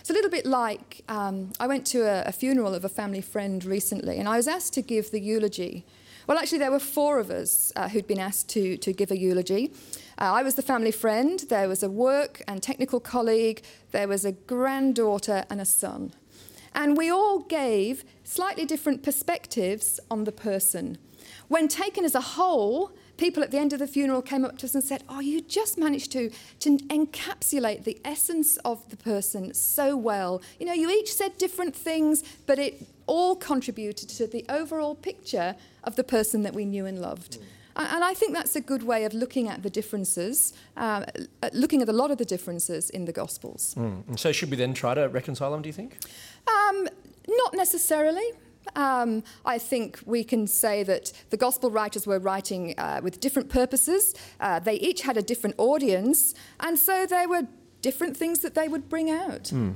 It's 0.00 0.08
a 0.08 0.14
little 0.14 0.30
bit 0.30 0.46
like 0.46 1.02
um, 1.08 1.52
I 1.60 1.66
went 1.66 1.86
to 1.88 2.00
a, 2.00 2.22
a 2.28 2.32
funeral 2.32 2.74
of 2.74 2.84
a 2.84 2.88
family 2.88 3.20
friend 3.20 3.62
recently, 3.64 4.18
and 4.18 4.26
I 4.26 4.38
was 4.38 4.48
asked 4.48 4.72
to 4.74 4.82
give 4.82 5.10
the 5.10 5.20
eulogy. 5.20 5.84
Well, 6.26 6.38
actually, 6.38 6.58
there 6.58 6.70
were 6.70 6.78
four 6.78 7.18
of 7.18 7.30
us 7.30 7.72
uh, 7.76 7.88
who'd 7.88 8.06
been 8.06 8.18
asked 8.18 8.48
to, 8.50 8.78
to 8.78 8.92
give 8.92 9.10
a 9.10 9.18
eulogy. 9.18 9.72
Uh, 10.18 10.32
I 10.32 10.42
was 10.42 10.54
the 10.54 10.62
family 10.62 10.90
friend, 10.90 11.40
there 11.48 11.68
was 11.68 11.82
a 11.82 11.90
work 11.90 12.42
and 12.48 12.62
technical 12.62 13.00
colleague, 13.00 13.62
there 13.90 14.08
was 14.08 14.24
a 14.24 14.32
granddaughter, 14.32 15.44
and 15.50 15.60
a 15.60 15.64
son. 15.64 16.12
And 16.74 16.96
we 16.96 17.10
all 17.10 17.40
gave 17.40 18.04
slightly 18.24 18.64
different 18.64 19.02
perspectives 19.02 20.00
on 20.10 20.24
the 20.24 20.32
person. 20.32 20.98
When 21.48 21.68
taken 21.68 22.04
as 22.04 22.14
a 22.14 22.20
whole, 22.20 22.92
people 23.20 23.42
at 23.42 23.50
the 23.50 23.58
end 23.58 23.72
of 23.72 23.78
the 23.78 23.86
funeral 23.86 24.22
came 24.22 24.44
up 24.44 24.56
to 24.58 24.66
us 24.66 24.74
and 24.74 24.82
said, 24.82 25.04
Oh, 25.08 25.20
you 25.20 25.42
just 25.42 25.78
managed 25.78 26.10
to, 26.12 26.30
to 26.60 26.78
encapsulate 26.88 27.84
the 27.84 27.98
essence 28.04 28.56
of 28.64 28.88
the 28.88 28.96
person 28.96 29.54
so 29.54 29.96
well. 29.96 30.42
You 30.58 30.66
know, 30.66 30.72
you 30.72 30.90
each 30.90 31.12
said 31.12 31.36
different 31.36 31.76
things, 31.76 32.24
but 32.46 32.58
it 32.58 32.86
all 33.06 33.36
contributed 33.36 34.08
to 34.08 34.26
the 34.26 34.44
overall 34.48 34.94
picture 34.94 35.54
of 35.84 35.96
the 35.96 36.04
person 36.04 36.42
that 36.42 36.54
we 36.54 36.64
knew 36.64 36.86
and 36.86 36.98
loved. 36.98 37.38
Mm. 37.38 37.44
And 37.76 38.04
I 38.04 38.14
think 38.14 38.34
that's 38.34 38.56
a 38.56 38.60
good 38.60 38.82
way 38.82 39.04
of 39.04 39.14
looking 39.14 39.48
at 39.48 39.62
the 39.62 39.70
differences, 39.70 40.52
uh, 40.76 41.04
looking 41.52 41.82
at 41.82 41.88
a 41.88 41.92
lot 41.92 42.10
of 42.10 42.18
the 42.18 42.24
differences 42.24 42.90
in 42.90 43.04
the 43.04 43.12
Gospels. 43.12 43.74
Mm. 43.78 44.18
So, 44.18 44.32
should 44.32 44.50
we 44.50 44.56
then 44.56 44.74
try 44.74 44.92
to 44.94 45.08
reconcile 45.08 45.52
them, 45.52 45.62
do 45.62 45.68
you 45.68 45.72
think? 45.72 45.96
Um, 46.48 46.88
not 47.28 47.54
necessarily. 47.54 48.32
Um, 48.76 49.22
I 49.44 49.58
think 49.58 50.00
we 50.06 50.24
can 50.24 50.46
say 50.46 50.82
that 50.84 51.12
the 51.30 51.36
gospel 51.36 51.70
writers 51.70 52.06
were 52.06 52.18
writing 52.18 52.74
uh, 52.78 53.00
with 53.02 53.20
different 53.20 53.48
purposes. 53.48 54.14
Uh, 54.40 54.58
they 54.58 54.74
each 54.74 55.02
had 55.02 55.16
a 55.16 55.22
different 55.22 55.56
audience, 55.58 56.34
and 56.60 56.78
so 56.78 57.06
there 57.06 57.28
were 57.28 57.46
different 57.82 58.16
things 58.16 58.40
that 58.40 58.54
they 58.54 58.68
would 58.68 58.88
bring 58.88 59.10
out. 59.10 59.44
Mm. 59.44 59.74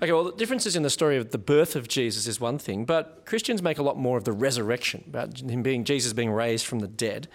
Okay, 0.00 0.12
well, 0.12 0.24
the 0.24 0.32
differences 0.32 0.76
in 0.76 0.82
the 0.82 0.90
story 0.90 1.16
of 1.16 1.30
the 1.30 1.38
birth 1.38 1.74
of 1.76 1.88
Jesus 1.88 2.26
is 2.26 2.40
one 2.40 2.58
thing, 2.58 2.84
but 2.84 3.24
Christians 3.26 3.62
make 3.62 3.78
a 3.78 3.82
lot 3.82 3.96
more 3.96 4.16
of 4.16 4.24
the 4.24 4.32
resurrection, 4.32 5.04
about 5.08 5.40
him 5.40 5.62
being 5.62 5.84
Jesus 5.84 6.12
being 6.12 6.30
raised 6.30 6.66
from 6.66 6.78
the 6.78 6.88
dead. 6.88 7.28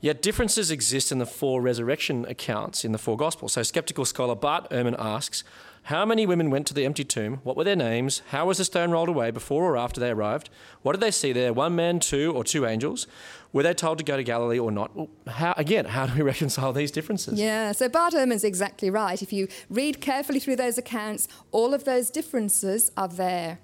Yet 0.00 0.22
differences 0.22 0.70
exist 0.70 1.12
in 1.12 1.18
the 1.18 1.26
four 1.26 1.60
resurrection 1.60 2.24
accounts 2.26 2.84
in 2.84 2.92
the 2.92 2.98
four 2.98 3.16
Gospels. 3.16 3.52
So, 3.52 3.62
skeptical 3.62 4.06
scholar 4.06 4.34
Bart 4.34 4.70
Ehrman 4.70 4.96
asks 4.98 5.44
how 5.84 6.04
many 6.04 6.26
women 6.26 6.50
went 6.50 6.66
to 6.68 6.74
the 6.74 6.84
empty 6.84 7.04
tomb? 7.04 7.40
What 7.42 7.56
were 7.56 7.64
their 7.64 7.76
names? 7.76 8.22
How 8.28 8.46
was 8.46 8.58
the 8.58 8.64
stone 8.64 8.90
rolled 8.90 9.08
away 9.08 9.30
before 9.30 9.64
or 9.64 9.76
after 9.76 10.00
they 10.00 10.10
arrived? 10.10 10.50
What 10.82 10.92
did 10.92 11.00
they 11.00 11.10
see 11.10 11.32
there? 11.32 11.52
One 11.52 11.74
man, 11.74 12.00
two, 12.00 12.32
or 12.32 12.44
two 12.44 12.66
angels? 12.66 13.06
Were 13.52 13.62
they 13.62 13.74
told 13.74 13.98
to 13.98 14.04
go 14.04 14.16
to 14.16 14.22
Galilee 14.22 14.58
or 14.58 14.70
not? 14.70 14.92
How, 15.26 15.54
again, 15.56 15.86
how 15.86 16.06
do 16.06 16.14
we 16.14 16.22
reconcile 16.32 16.72
these 16.72 16.90
differences? 16.90 17.40
Yeah, 17.40 17.72
so 17.72 17.88
Bart 17.88 18.14
Ehrman's 18.14 18.44
exactly 18.44 18.90
right. 18.90 19.20
If 19.20 19.32
you 19.32 19.48
read 19.68 20.00
carefully 20.00 20.38
through 20.38 20.56
those 20.56 20.78
accounts, 20.78 21.26
all 21.50 21.74
of 21.74 21.84
those 21.84 22.10
differences 22.10 22.92
are 22.96 23.08
there. 23.08 23.58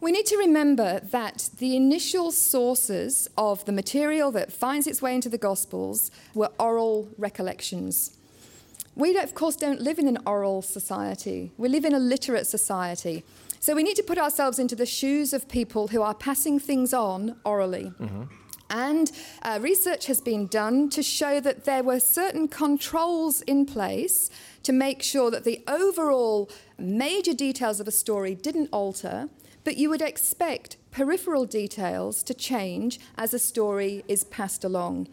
We 0.00 0.12
need 0.12 0.26
to 0.26 0.36
remember 0.36 1.00
that 1.00 1.50
the 1.58 1.76
initial 1.76 2.32
sources 2.32 3.28
of 3.36 3.64
the 3.66 3.72
material 3.72 4.30
that 4.32 4.52
finds 4.52 4.86
its 4.86 5.02
way 5.02 5.14
into 5.14 5.28
the 5.28 5.36
Gospels 5.36 6.10
were 6.34 6.50
oral 6.58 7.08
recollections. 7.18 8.16
We, 8.96 9.16
of 9.16 9.34
course, 9.34 9.56
don't 9.56 9.80
live 9.80 9.98
in 9.98 10.08
an 10.08 10.18
oral 10.26 10.62
society, 10.62 11.52
we 11.56 11.68
live 11.68 11.84
in 11.84 11.94
a 11.94 11.98
literate 11.98 12.46
society. 12.46 13.24
So 13.62 13.74
we 13.74 13.82
need 13.82 13.96
to 13.96 14.02
put 14.02 14.16
ourselves 14.16 14.58
into 14.58 14.74
the 14.74 14.86
shoes 14.86 15.34
of 15.34 15.46
people 15.46 15.88
who 15.88 16.00
are 16.00 16.14
passing 16.14 16.58
things 16.58 16.94
on 16.94 17.36
orally. 17.44 17.92
Mm-hmm. 18.00 18.22
And 18.70 19.10
uh, 19.42 19.58
research 19.60 20.06
has 20.06 20.20
been 20.20 20.46
done 20.46 20.88
to 20.90 21.02
show 21.02 21.40
that 21.40 21.64
there 21.64 21.82
were 21.82 22.00
certain 22.00 22.48
controls 22.48 23.42
in 23.42 23.66
place 23.66 24.30
to 24.62 24.72
make 24.72 25.02
sure 25.02 25.30
that 25.30 25.44
the 25.44 25.62
overall 25.66 26.48
major 26.78 27.34
details 27.34 27.80
of 27.80 27.88
a 27.88 27.92
story 27.92 28.34
didn't 28.34 28.68
alter, 28.72 29.28
but 29.64 29.76
you 29.76 29.90
would 29.90 30.02
expect 30.02 30.76
peripheral 30.90 31.44
details 31.44 32.22
to 32.22 32.32
change 32.32 33.00
as 33.18 33.34
a 33.34 33.38
story 33.38 34.04
is 34.08 34.24
passed 34.24 34.64
along. 34.64 35.08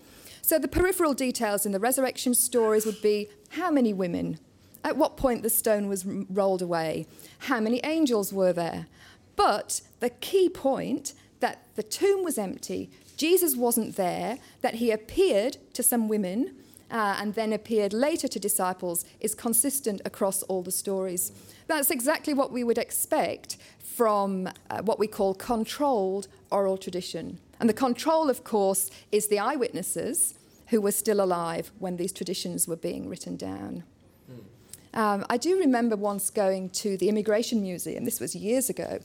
So 0.47 0.57
the 0.57 0.69
peripheral 0.69 1.13
details 1.13 1.65
in 1.65 1.73
the 1.73 1.79
resurrection 1.79 2.33
stories 2.33 2.85
would 2.85 3.01
be 3.01 3.27
how 3.49 3.69
many 3.69 3.91
women, 3.91 4.39
at 4.81 4.95
what 4.95 5.17
point 5.17 5.43
the 5.43 5.49
stone 5.49 5.89
was 5.89 6.05
rolled 6.05 6.61
away, 6.61 7.05
how 7.39 7.59
many 7.59 7.81
angels 7.83 8.31
were 8.31 8.53
there. 8.53 8.87
But 9.35 9.81
the 9.99 10.09
key 10.09 10.47
point 10.47 11.11
that 11.41 11.65
the 11.75 11.83
tomb 11.83 12.23
was 12.23 12.37
empty, 12.37 12.89
Jesus 13.17 13.57
wasn't 13.57 13.97
there, 13.97 14.37
that 14.61 14.75
he 14.75 14.89
appeared 14.89 15.57
to 15.73 15.83
some 15.83 16.07
women 16.07 16.55
uh, 16.89 17.17
and 17.19 17.33
then 17.33 17.51
appeared 17.51 17.91
later 17.91 18.29
to 18.29 18.39
disciples 18.39 19.03
is 19.19 19.35
consistent 19.35 20.01
across 20.05 20.43
all 20.43 20.63
the 20.63 20.71
stories. 20.71 21.33
That's 21.67 21.91
exactly 21.91 22.33
what 22.33 22.53
we 22.53 22.63
would 22.63 22.77
expect 22.77 23.57
from 23.79 24.47
uh, 24.69 24.81
what 24.81 24.97
we 24.97 25.07
call 25.07 25.33
controlled 25.33 26.29
oral 26.51 26.77
tradition. 26.77 27.39
And 27.59 27.67
the 27.67 27.73
control, 27.73 28.29
of 28.29 28.45
course, 28.45 28.89
is 29.11 29.27
the 29.27 29.39
eyewitnesses 29.39 30.35
who 30.67 30.81
were 30.81 30.91
still 30.91 31.21
alive 31.21 31.71
when 31.79 31.97
these 31.97 32.11
traditions 32.11 32.67
were 32.67 32.75
being 32.75 33.07
written 33.07 33.35
down. 33.35 33.83
Mm. 34.31 34.99
Um, 34.99 35.25
I 35.29 35.37
do 35.37 35.57
remember 35.59 35.95
once 35.95 36.29
going 36.29 36.69
to 36.71 36.97
the 36.97 37.09
Immigration 37.09 37.61
Museum, 37.61 38.05
this 38.05 38.19
was 38.19 38.35
years 38.35 38.69
ago, 38.69 38.99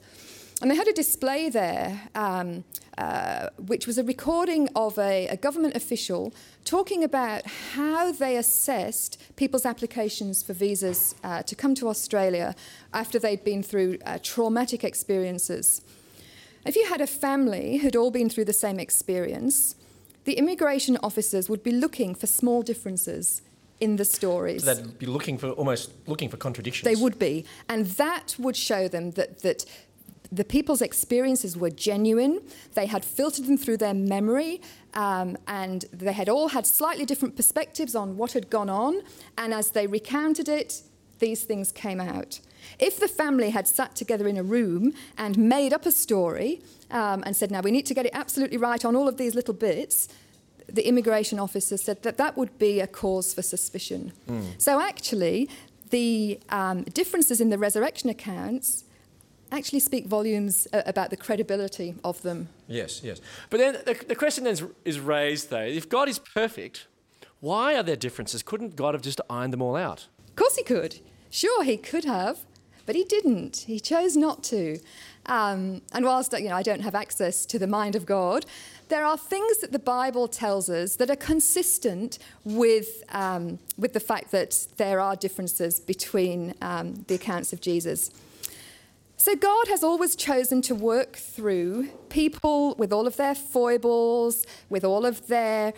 and 0.61 0.71
they 0.71 0.76
had 0.76 0.87
a 0.87 0.92
display 0.92 1.49
there, 1.49 2.02
um, 2.14 2.62
uh, 2.97 3.49
which 3.59 3.87
was 3.87 3.99
a 3.99 4.04
recording 4.04 4.69
of 4.76 4.97
a, 4.97 5.26
a, 5.26 5.37
government 5.37 5.75
official 5.75 6.33
talking 6.64 7.02
about 7.02 7.45
how 7.75 8.12
they 8.12 8.37
assessed 8.37 9.21
people's 9.35 9.66
applications 9.66 10.40
for 10.40 10.52
visas 10.52 11.16
uh, 11.25 11.42
to 11.42 11.57
come 11.57 11.75
to 11.75 11.88
Australia 11.88 12.54
after 12.95 13.19
they'd 13.19 13.42
been 13.42 13.62
through 13.62 13.99
uh, 14.07 14.19
traumatic 14.23 14.85
experiences. 14.85 15.83
If 16.64 16.76
you 16.76 16.87
had 16.87 17.00
a 17.00 17.09
family 17.09 17.78
who'd 17.78 17.97
all 17.97 18.12
been 18.12 18.31
through 18.31 18.45
the 18.45 18.52
same 18.52 18.78
experience, 18.78 19.75
the 20.25 20.35
immigration 20.35 20.99
officers 21.02 21.49
would 21.49 21.62
be 21.62 21.73
looking 21.73 22.14
for 22.14 22.26
small 22.26 22.62
differences 22.62 23.43
in 23.81 23.97
the 23.97 24.05
stories. 24.05 24.64
So 24.64 24.75
they'd 24.75 24.99
be 24.99 25.07
looking 25.07 25.38
for 25.38 25.50
almost 25.50 25.93
looking 26.07 26.29
for 26.29 26.37
contradictions. 26.37 26.85
They 26.85 27.00
would 27.00 27.19
be, 27.19 27.45
and 27.69 27.87
that 27.87 28.37
would 28.38 28.57
show 28.57 28.88
them 28.88 29.12
that 29.12 29.41
that 29.41 29.64
the 30.31 30.45
people's 30.45 30.81
experiences 30.81 31.57
were 31.57 31.69
genuine. 31.71 32.41
They 32.73 32.87
had 32.87 33.05
filtered 33.05 33.47
them 33.47 33.59
through 33.59 33.76
their 33.76 33.93
memory, 33.93 34.62
um, 34.95 35.37
and 35.47 35.85
they 35.93 36.12
had 36.12 36.29
all 36.29 36.49
had 36.49 36.67
slightly 36.67 37.05
different 37.05 37.37
perspectives 37.37 37.95
on 37.95 38.17
what 38.17 38.33
had 38.33 38.49
gone 38.49 38.71
on. 38.71 39.02
And 39.37 39.52
as 39.52 39.73
they 39.73 39.87
recounted 39.87 40.49
it, 40.49 40.83
these 41.23 41.45
things 41.45 41.73
came 41.73 42.00
out. 42.00 42.41
If 42.79 43.00
the 43.00 43.09
family 43.09 43.50
had 43.50 43.67
sat 43.67 43.97
together 43.97 44.26
in 44.29 44.37
a 44.37 44.43
room 44.43 44.93
and 45.17 45.38
made 45.38 45.73
up 45.73 45.87
a 45.87 45.93
story 45.93 46.61
um, 46.91 47.23
and 47.25 47.35
said, 47.35 47.50
now 47.50 47.62
we 47.62 47.71
need 47.71 47.87
to 47.87 47.95
get 47.95 48.05
it 48.05 48.12
absolutely 48.12 48.59
right 48.59 48.85
on 48.85 48.95
all 48.95 49.09
of 49.09 49.17
these 49.17 49.35
little 49.35 49.55
bits, 49.55 50.09
the 50.67 50.87
immigration 50.87 51.38
officer 51.38 51.76
said 51.76 52.02
that 52.02 52.17
that 52.17 52.37
would 52.37 52.59
be 52.59 52.81
a 52.81 52.87
cause 52.87 53.35
for 53.35 53.43
suspicion. 53.43 54.12
Mm. 54.29 54.43
So 54.59 54.81
actually, 54.81 55.49
the 55.91 56.41
um, 56.49 56.83
differences 56.85 57.41
in 57.41 57.50
the 57.50 57.59
resurrection 57.59 58.11
accounts 58.11 58.85
actually 59.50 59.81
speak 59.81 60.07
volumes 60.07 60.67
uh, 60.73 60.83
about 60.87 61.11
the 61.11 61.17
credibility 61.17 61.95
of 62.02 62.23
them. 62.23 62.49
Yes, 62.67 63.02
yes. 63.05 63.21
But 63.50 63.59
then 63.61 63.73
the, 63.85 63.95
the 64.07 64.17
question 64.17 64.45
then 64.45 64.55
is, 64.55 64.64
is 64.85 64.99
raised 64.99 65.50
though 65.50 65.69
if 65.81 65.88
God 65.88 66.09
is 66.09 66.19
perfect, 66.19 66.87
why 67.41 67.76
are 67.76 67.83
there 67.83 67.97
differences? 67.97 68.43
Couldn't 68.43 68.76
God 68.76 68.95
have 68.95 69.02
just 69.02 69.21
ironed 69.29 69.52
them 69.52 69.62
all 69.62 69.76
out? 69.76 70.07
Of 70.29 70.37
course 70.37 70.57
he 70.57 70.62
could. 70.62 71.00
Sure, 71.32 71.64
he 71.64 71.78
could 71.78 72.04
have, 72.04 72.40
but 72.84 72.94
he 72.94 73.04
didn't. 73.04 73.64
He 73.66 73.80
chose 73.80 74.18
not 74.18 74.44
to. 74.44 74.78
Um, 75.24 75.80
and 75.94 76.04
whilst 76.04 76.38
you 76.38 76.50
know, 76.50 76.56
I 76.56 76.62
don't 76.62 76.82
have 76.82 76.94
access 76.94 77.46
to 77.46 77.58
the 77.58 77.66
mind 77.66 77.96
of 77.96 78.04
God, 78.04 78.44
there 78.90 79.02
are 79.02 79.16
things 79.16 79.56
that 79.58 79.72
the 79.72 79.78
Bible 79.78 80.28
tells 80.28 80.68
us 80.68 80.96
that 80.96 81.08
are 81.08 81.16
consistent 81.16 82.18
with, 82.44 83.02
um, 83.08 83.58
with 83.78 83.94
the 83.94 84.00
fact 84.00 84.30
that 84.32 84.66
there 84.76 85.00
are 85.00 85.16
differences 85.16 85.80
between 85.80 86.52
um, 86.60 87.02
the 87.08 87.14
accounts 87.14 87.54
of 87.54 87.62
Jesus. 87.62 88.10
So, 89.16 89.34
God 89.34 89.68
has 89.68 89.82
always 89.82 90.14
chosen 90.14 90.60
to 90.62 90.74
work 90.74 91.16
through 91.16 91.88
people 92.10 92.74
with 92.74 92.92
all 92.92 93.06
of 93.06 93.16
their 93.16 93.34
foibles, 93.34 94.46
with 94.68 94.84
all 94.84 95.06
of 95.06 95.28
their 95.28 95.72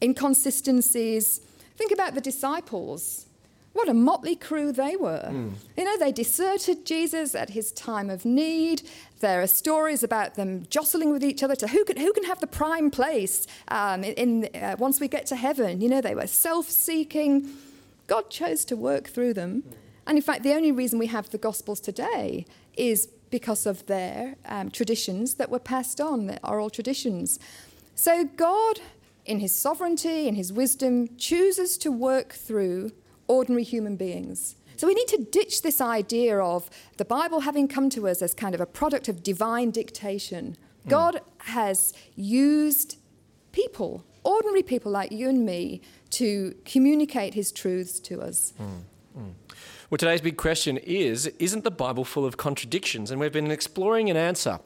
inconsistencies. 0.00 1.40
Think 1.76 1.90
about 1.90 2.14
the 2.14 2.20
disciples. 2.20 3.26
What 3.72 3.88
a 3.88 3.94
motley 3.94 4.34
crew 4.34 4.72
they 4.72 4.96
were. 4.96 5.28
Mm. 5.30 5.52
You 5.76 5.84
know, 5.84 5.96
they 5.96 6.10
deserted 6.10 6.84
Jesus 6.84 7.34
at 7.34 7.50
his 7.50 7.70
time 7.72 8.10
of 8.10 8.24
need. 8.24 8.82
There 9.20 9.40
are 9.40 9.46
stories 9.46 10.02
about 10.02 10.34
them 10.34 10.66
jostling 10.70 11.12
with 11.12 11.22
each 11.22 11.42
other 11.42 11.54
to 11.56 11.68
who 11.68 11.84
can, 11.84 11.96
who 11.96 12.12
can 12.12 12.24
have 12.24 12.40
the 12.40 12.48
prime 12.48 12.90
place 12.90 13.46
um, 13.68 14.02
in, 14.02 14.48
uh, 14.54 14.76
once 14.78 14.98
we 14.98 15.06
get 15.06 15.26
to 15.26 15.36
heaven. 15.36 15.80
You 15.80 15.88
know, 15.88 16.00
they 16.00 16.16
were 16.16 16.26
self 16.26 16.68
seeking. 16.68 17.48
God 18.08 18.28
chose 18.28 18.64
to 18.66 18.76
work 18.76 19.08
through 19.08 19.34
them. 19.34 19.62
Mm. 19.62 19.74
And 20.08 20.18
in 20.18 20.22
fact, 20.22 20.42
the 20.42 20.54
only 20.54 20.72
reason 20.72 20.98
we 20.98 21.06
have 21.06 21.30
the 21.30 21.38
Gospels 21.38 21.78
today 21.78 22.46
is 22.76 23.06
because 23.30 23.66
of 23.66 23.86
their 23.86 24.34
um, 24.46 24.70
traditions 24.70 25.34
that 25.34 25.50
were 25.50 25.60
passed 25.60 26.00
on, 26.00 26.26
the 26.26 26.40
oral 26.44 26.70
traditions. 26.70 27.38
So 27.94 28.24
God, 28.24 28.80
in 29.26 29.38
his 29.38 29.54
sovereignty, 29.54 30.26
in 30.26 30.34
his 30.34 30.52
wisdom, 30.52 31.16
chooses 31.16 31.78
to 31.78 31.92
work 31.92 32.32
through 32.32 32.90
ordinary 33.30 33.62
human 33.62 33.96
beings. 33.96 34.56
So 34.76 34.86
we 34.86 34.94
need 34.94 35.08
to 35.08 35.18
ditch 35.18 35.62
this 35.62 35.80
idea 35.80 36.38
of 36.38 36.68
the 36.96 37.04
Bible 37.04 37.40
having 37.40 37.68
come 37.68 37.90
to 37.90 38.08
us 38.08 38.22
as 38.22 38.34
kind 38.34 38.54
of 38.54 38.60
a 38.60 38.66
product 38.66 39.08
of 39.08 39.22
divine 39.22 39.70
dictation. 39.70 40.56
Mm. 40.86 40.90
God 40.90 41.20
has 41.38 41.92
used 42.16 42.96
people, 43.52 44.04
ordinary 44.24 44.62
people 44.62 44.90
like 44.90 45.12
you 45.12 45.28
and 45.28 45.46
me, 45.46 45.80
to 46.10 46.56
communicate 46.64 47.34
his 47.34 47.52
truths 47.52 48.00
to 48.00 48.20
us. 48.20 48.52
Mm. 48.58 48.80
Mm. 49.16 49.32
Well, 49.90 49.98
today's 49.98 50.20
big 50.20 50.36
question 50.36 50.76
is 50.78 51.26
Isn't 51.38 51.62
the 51.62 51.70
Bible 51.70 52.04
full 52.04 52.24
of 52.24 52.36
contradictions? 52.36 53.10
And 53.10 53.20
we've 53.20 53.32
been 53.32 53.50
exploring 53.50 54.10
an 54.10 54.16
answer 54.16 54.60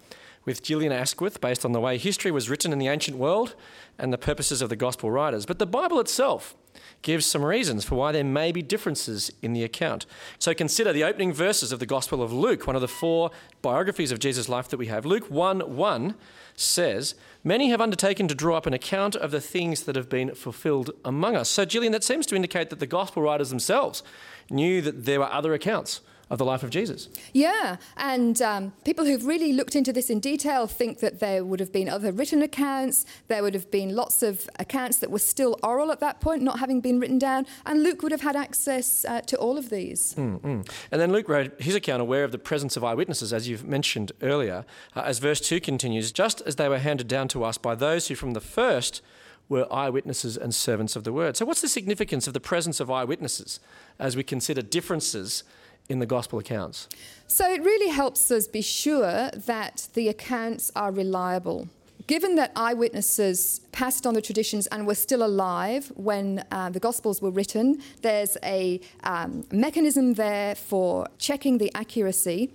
with 0.44 0.62
Gillian 0.62 0.92
Asquith 0.92 1.40
based 1.40 1.64
on 1.64 1.72
the 1.72 1.80
way 1.80 1.98
history 1.98 2.30
was 2.30 2.50
written 2.50 2.72
in 2.72 2.78
the 2.78 2.88
ancient 2.88 3.16
world 3.16 3.54
and 3.98 4.12
the 4.12 4.18
purposes 4.18 4.60
of 4.62 4.68
the 4.68 4.76
gospel 4.76 5.10
writers. 5.10 5.46
But 5.46 5.58
the 5.58 5.66
Bible 5.66 6.00
itself 6.00 6.54
gives 7.02 7.26
some 7.26 7.44
reasons 7.44 7.84
for 7.84 7.94
why 7.94 8.12
there 8.12 8.24
may 8.24 8.50
be 8.50 8.62
differences 8.62 9.30
in 9.42 9.52
the 9.52 9.62
account. 9.62 10.06
So 10.38 10.54
consider 10.54 10.92
the 10.92 11.04
opening 11.04 11.32
verses 11.32 11.70
of 11.70 11.78
the 11.78 11.86
Gospel 11.86 12.22
of 12.22 12.32
Luke, 12.32 12.66
one 12.66 12.76
of 12.76 12.82
the 12.82 12.88
four 12.88 13.30
biographies 13.62 14.10
of 14.10 14.18
Jesus' 14.18 14.48
life 14.48 14.68
that 14.68 14.78
we 14.78 14.86
have. 14.86 15.06
Luke 15.06 15.30
1 15.30 15.76
1 15.76 16.14
says, 16.56 17.14
Many 17.42 17.68
have 17.68 17.80
undertaken 17.80 18.26
to 18.28 18.34
draw 18.34 18.56
up 18.56 18.66
an 18.66 18.72
account 18.72 19.16
of 19.16 19.30
the 19.30 19.40
things 19.40 19.82
that 19.82 19.96
have 19.96 20.08
been 20.08 20.34
fulfilled 20.34 20.90
among 21.04 21.36
us. 21.36 21.48
So, 21.48 21.64
Gillian, 21.64 21.92
that 21.92 22.04
seems 22.04 22.26
to 22.26 22.36
indicate 22.36 22.70
that 22.70 22.80
the 22.80 22.86
Gospel 22.86 23.22
writers 23.22 23.50
themselves 23.50 24.02
knew 24.50 24.80
that 24.80 25.04
there 25.04 25.20
were 25.20 25.32
other 25.32 25.52
accounts 25.52 26.00
of 26.30 26.38
the 26.38 26.44
life 26.44 26.62
of 26.62 26.70
Jesus. 26.70 27.08
Yeah, 27.32 27.76
and 27.96 28.40
um, 28.40 28.72
people 28.84 29.04
who've 29.04 29.26
really 29.26 29.52
looked 29.52 29.76
into 29.76 29.92
this 29.92 30.10
in 30.10 30.20
detail 30.20 30.66
think 30.66 31.00
that 31.00 31.20
there 31.20 31.44
would 31.44 31.60
have 31.60 31.72
been 31.72 31.88
other 31.88 32.12
written 32.12 32.42
accounts, 32.42 33.04
there 33.28 33.42
would 33.42 33.54
have 33.54 33.70
been 33.70 33.94
lots 33.94 34.22
of 34.22 34.48
accounts 34.58 34.98
that 34.98 35.10
were 35.10 35.18
still 35.18 35.58
oral 35.62 35.92
at 35.92 36.00
that 36.00 36.20
point, 36.20 36.42
not 36.42 36.58
having 36.58 36.80
been 36.80 36.98
written 36.98 37.18
down, 37.18 37.46
and 37.66 37.82
Luke 37.82 38.02
would 38.02 38.12
have 38.12 38.22
had 38.22 38.36
access 38.36 39.04
uh, 39.04 39.20
to 39.22 39.36
all 39.36 39.58
of 39.58 39.70
these. 39.70 40.14
Mm-hmm. 40.14 40.62
And 40.90 41.00
then 41.00 41.12
Luke 41.12 41.28
wrote 41.28 41.60
his 41.60 41.74
account 41.74 42.00
aware 42.00 42.24
of 42.24 42.32
the 42.32 42.38
presence 42.38 42.76
of 42.76 42.84
eyewitnesses, 42.84 43.32
as 43.32 43.48
you've 43.48 43.64
mentioned 43.64 44.12
earlier, 44.22 44.64
uh, 44.96 45.02
as 45.02 45.18
verse 45.18 45.40
2 45.40 45.60
continues, 45.60 46.12
just 46.12 46.40
as 46.42 46.56
they 46.56 46.68
were 46.68 46.78
handed 46.78 47.08
down 47.08 47.28
to 47.28 47.44
us 47.44 47.58
by 47.58 47.74
those 47.74 48.08
who 48.08 48.14
from 48.14 48.32
the 48.32 48.40
first 48.40 49.02
were 49.48 49.70
eyewitnesses 49.72 50.36
and 50.36 50.54
servants 50.54 50.96
of 50.96 51.04
the 51.04 51.12
word. 51.12 51.36
So, 51.36 51.44
what's 51.44 51.60
the 51.60 51.68
significance 51.68 52.26
of 52.26 52.32
the 52.32 52.40
presence 52.40 52.80
of 52.80 52.90
eyewitnesses 52.90 53.60
as 53.98 54.16
we 54.16 54.22
consider 54.22 54.62
differences 54.62 55.44
in 55.88 55.98
the 55.98 56.06
gospel 56.06 56.38
accounts? 56.38 56.88
So, 57.26 57.50
it 57.50 57.62
really 57.62 57.88
helps 57.88 58.30
us 58.30 58.46
be 58.46 58.62
sure 58.62 59.30
that 59.30 59.88
the 59.94 60.08
accounts 60.08 60.70
are 60.76 60.92
reliable. 60.92 61.68
Given 62.06 62.34
that 62.34 62.52
eyewitnesses 62.54 63.60
passed 63.72 64.06
on 64.06 64.12
the 64.12 64.20
traditions 64.20 64.66
and 64.66 64.86
were 64.86 64.94
still 64.94 65.24
alive 65.24 65.90
when 65.96 66.44
uh, 66.50 66.68
the 66.68 66.80
Gospels 66.80 67.22
were 67.22 67.30
written, 67.30 67.80
there's 68.02 68.36
a 68.42 68.78
um, 69.04 69.44
mechanism 69.50 70.12
there 70.12 70.54
for 70.54 71.08
checking 71.18 71.56
the 71.56 71.74
accuracy. 71.74 72.50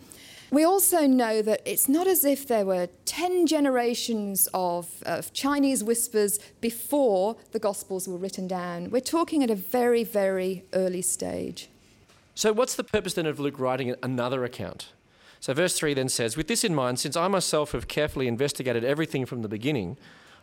We 0.52 0.64
also 0.64 1.08
know 1.08 1.42
that 1.42 1.62
it's 1.66 1.90
not 1.90 2.06
as 2.06 2.26
if 2.26 2.48
there 2.48 2.66
were 2.66 2.90
10 3.06 3.48
generations 3.48 4.48
of, 4.54 4.88
of, 5.04 5.34
Chinese 5.34 5.84
whispers 5.84 6.40
before 6.62 7.36
the 7.52 7.60
Gospels 7.60 8.08
were 8.08 8.18
written 8.18 8.48
down. 8.48 8.92
We're 8.92 9.02
talking 9.02 9.44
at 9.44 9.50
a 9.50 9.56
very, 9.56 10.04
very 10.04 10.64
early 10.74 11.02
stage. 11.02 11.70
So, 12.40 12.54
what's 12.54 12.76
the 12.76 12.86
purpose 12.86 13.16
then 13.16 13.26
of 13.26 13.38
Luke 13.38 13.60
writing 13.60 13.94
another 14.02 14.46
account? 14.46 14.94
So, 15.42 15.54
verse 15.54 15.78
3 15.78 15.94
then 15.94 16.08
says, 16.08 16.38
With 16.38 16.48
this 16.48 16.64
in 16.64 16.74
mind, 16.74 16.98
since 16.98 17.18
I 17.18 17.28
myself 17.28 17.74
have 17.74 17.90
carefully 17.90 18.30
investigated 18.30 18.86
everything 18.86 19.26
from 19.26 19.42
the 19.42 19.50
beginning, 19.50 19.98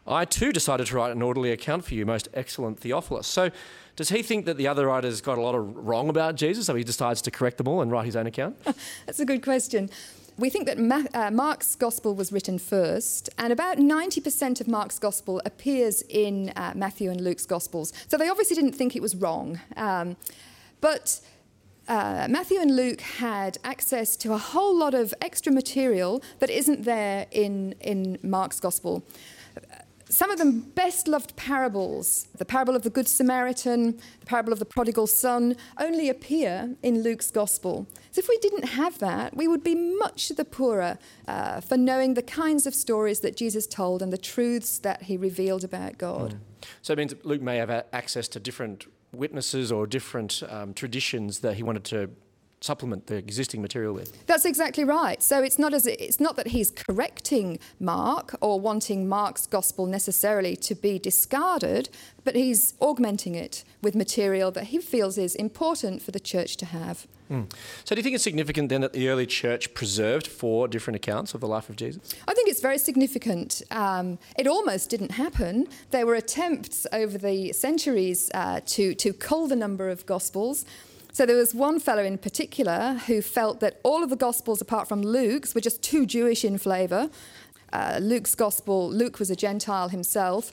I 0.06 0.26
too 0.26 0.52
decided 0.52 0.88
to 0.88 0.96
write 0.96 1.12
an 1.12 1.22
orderly 1.22 1.52
account 1.52 1.86
for 1.86 1.94
you, 1.94 2.04
most 2.04 2.28
excellent 2.34 2.80
Theophilus. 2.80 3.26
So, 3.26 3.50
does 3.96 4.10
he 4.10 4.22
think 4.22 4.44
that 4.44 4.58
the 4.58 4.68
other 4.68 4.88
writers 4.88 5.22
got 5.22 5.38
a 5.38 5.40
lot 5.40 5.54
of 5.54 5.74
wrong 5.74 6.10
about 6.10 6.34
Jesus, 6.34 6.66
so 6.66 6.74
he 6.74 6.84
decides 6.84 7.22
to 7.22 7.30
correct 7.30 7.56
them 7.56 7.66
all 7.66 7.80
and 7.80 7.90
write 7.90 8.04
his 8.04 8.14
own 8.14 8.26
account? 8.26 8.62
That's 9.06 9.20
a 9.20 9.24
good 9.24 9.42
question. 9.42 9.88
we 10.36 10.50
think 10.50 10.66
that 10.66 10.78
Ma- 10.78 11.04
uh, 11.14 11.30
Mark's 11.30 11.74
gospel 11.76 12.14
was 12.14 12.30
written 12.30 12.58
first, 12.58 13.30
and 13.38 13.54
about 13.54 13.78
90% 13.78 14.60
of 14.60 14.68
Mark's 14.68 14.98
gospel 14.98 15.40
appears 15.46 16.02
in 16.10 16.52
uh, 16.56 16.74
Matthew 16.76 17.10
and 17.10 17.22
Luke's 17.22 17.46
gospels. 17.46 17.94
So 18.06 18.18
they 18.18 18.28
obviously 18.28 18.54
didn't 18.54 18.74
think 18.74 18.96
it 18.96 19.00
was 19.00 19.16
wrong. 19.16 19.60
Um, 19.78 20.16
but 20.82 21.20
uh, 21.88 22.26
Matthew 22.28 22.60
and 22.60 22.74
Luke 22.74 23.00
had 23.00 23.58
access 23.64 24.16
to 24.18 24.32
a 24.32 24.38
whole 24.38 24.76
lot 24.76 24.94
of 24.94 25.14
extra 25.20 25.52
material 25.52 26.22
that 26.40 26.50
isn't 26.50 26.84
there 26.84 27.26
in, 27.30 27.74
in 27.80 28.18
Mark's 28.22 28.60
gospel. 28.60 29.04
Some 30.08 30.30
of 30.30 30.38
the 30.38 30.52
best 30.52 31.08
loved 31.08 31.34
parables, 31.34 32.28
the 32.38 32.44
parable 32.44 32.76
of 32.76 32.82
the 32.82 32.90
Good 32.90 33.08
Samaritan, 33.08 34.00
the 34.20 34.26
parable 34.26 34.52
of 34.52 34.60
the 34.60 34.64
prodigal 34.64 35.08
son, 35.08 35.56
only 35.78 36.08
appear 36.08 36.76
in 36.82 37.02
Luke's 37.02 37.32
gospel. 37.32 37.88
So 38.12 38.20
if 38.20 38.28
we 38.28 38.38
didn't 38.38 38.66
have 38.66 39.00
that, 39.00 39.36
we 39.36 39.48
would 39.48 39.64
be 39.64 39.74
much 39.74 40.28
the 40.28 40.44
poorer 40.44 40.98
uh, 41.26 41.60
for 41.60 41.76
knowing 41.76 42.14
the 42.14 42.22
kinds 42.22 42.68
of 42.68 42.74
stories 42.74 43.20
that 43.20 43.36
Jesus 43.36 43.66
told 43.66 44.00
and 44.00 44.12
the 44.12 44.18
truths 44.18 44.78
that 44.78 45.02
he 45.02 45.16
revealed 45.16 45.64
about 45.64 45.98
God. 45.98 46.34
Mm. 46.34 46.38
So 46.82 46.92
it 46.92 46.98
means 46.98 47.14
Luke 47.24 47.42
may 47.42 47.56
have 47.56 47.70
access 47.92 48.28
to 48.28 48.40
different 48.40 48.86
witnesses 49.12 49.72
or 49.72 49.86
different 49.86 50.42
um, 50.48 50.74
traditions 50.74 51.40
that 51.40 51.54
he 51.54 51.62
wanted 51.62 51.84
to 51.84 52.10
supplement 52.60 53.06
the 53.06 53.16
existing 53.16 53.62
material 53.62 53.92
with. 53.92 54.26
That's 54.26 54.44
exactly 54.44 54.84
right. 54.84 55.22
So 55.22 55.42
it's 55.42 55.58
not 55.58 55.74
as 55.74 55.86
it's 55.86 56.20
not 56.20 56.36
that 56.36 56.48
he's 56.48 56.70
correcting 56.70 57.58
Mark 57.78 58.36
or 58.40 58.58
wanting 58.58 59.08
Mark's 59.08 59.46
gospel 59.46 59.86
necessarily 59.86 60.56
to 60.56 60.74
be 60.74 60.98
discarded, 60.98 61.88
but 62.24 62.34
he's 62.34 62.74
augmenting 62.80 63.34
it 63.34 63.64
with 63.82 63.94
material 63.94 64.50
that 64.52 64.64
he 64.64 64.78
feels 64.78 65.18
is 65.18 65.34
important 65.34 66.02
for 66.02 66.10
the 66.10 66.20
church 66.20 66.56
to 66.56 66.66
have. 66.66 67.06
Mm. 67.30 67.50
So, 67.84 67.94
do 67.94 67.98
you 67.98 68.02
think 68.02 68.14
it's 68.14 68.24
significant 68.24 68.68
then 68.68 68.82
that 68.82 68.92
the 68.92 69.08
early 69.08 69.26
church 69.26 69.74
preserved 69.74 70.26
four 70.26 70.68
different 70.68 70.96
accounts 70.96 71.34
of 71.34 71.40
the 71.40 71.48
life 71.48 71.68
of 71.68 71.76
Jesus? 71.76 72.14
I 72.28 72.34
think 72.34 72.48
it's 72.48 72.60
very 72.60 72.78
significant. 72.78 73.62
Um, 73.70 74.18
it 74.38 74.46
almost 74.46 74.90
didn't 74.90 75.12
happen. 75.12 75.66
There 75.90 76.06
were 76.06 76.14
attempts 76.14 76.86
over 76.92 77.18
the 77.18 77.52
centuries 77.52 78.30
uh, 78.32 78.60
to, 78.66 78.94
to 78.94 79.12
cull 79.12 79.48
the 79.48 79.56
number 79.56 79.88
of 79.88 80.06
Gospels. 80.06 80.64
So 81.16 81.24
there 81.24 81.36
was 81.36 81.54
one 81.54 81.80
fellow 81.80 82.04
in 82.04 82.18
particular 82.18 83.00
who 83.06 83.22
felt 83.22 83.60
that 83.60 83.80
all 83.82 84.04
of 84.04 84.10
the 84.10 84.16
Gospels, 84.16 84.60
apart 84.60 84.86
from 84.86 85.00
Luke's, 85.00 85.54
were 85.54 85.62
just 85.62 85.80
too 85.80 86.04
Jewish 86.04 86.44
in 86.44 86.58
flavour. 86.58 87.08
Uh, 87.72 88.00
Luke's 88.02 88.34
Gospel, 88.34 88.90
Luke 88.90 89.18
was 89.18 89.30
a 89.30 89.34
Gentile 89.34 89.88
himself. 89.88 90.52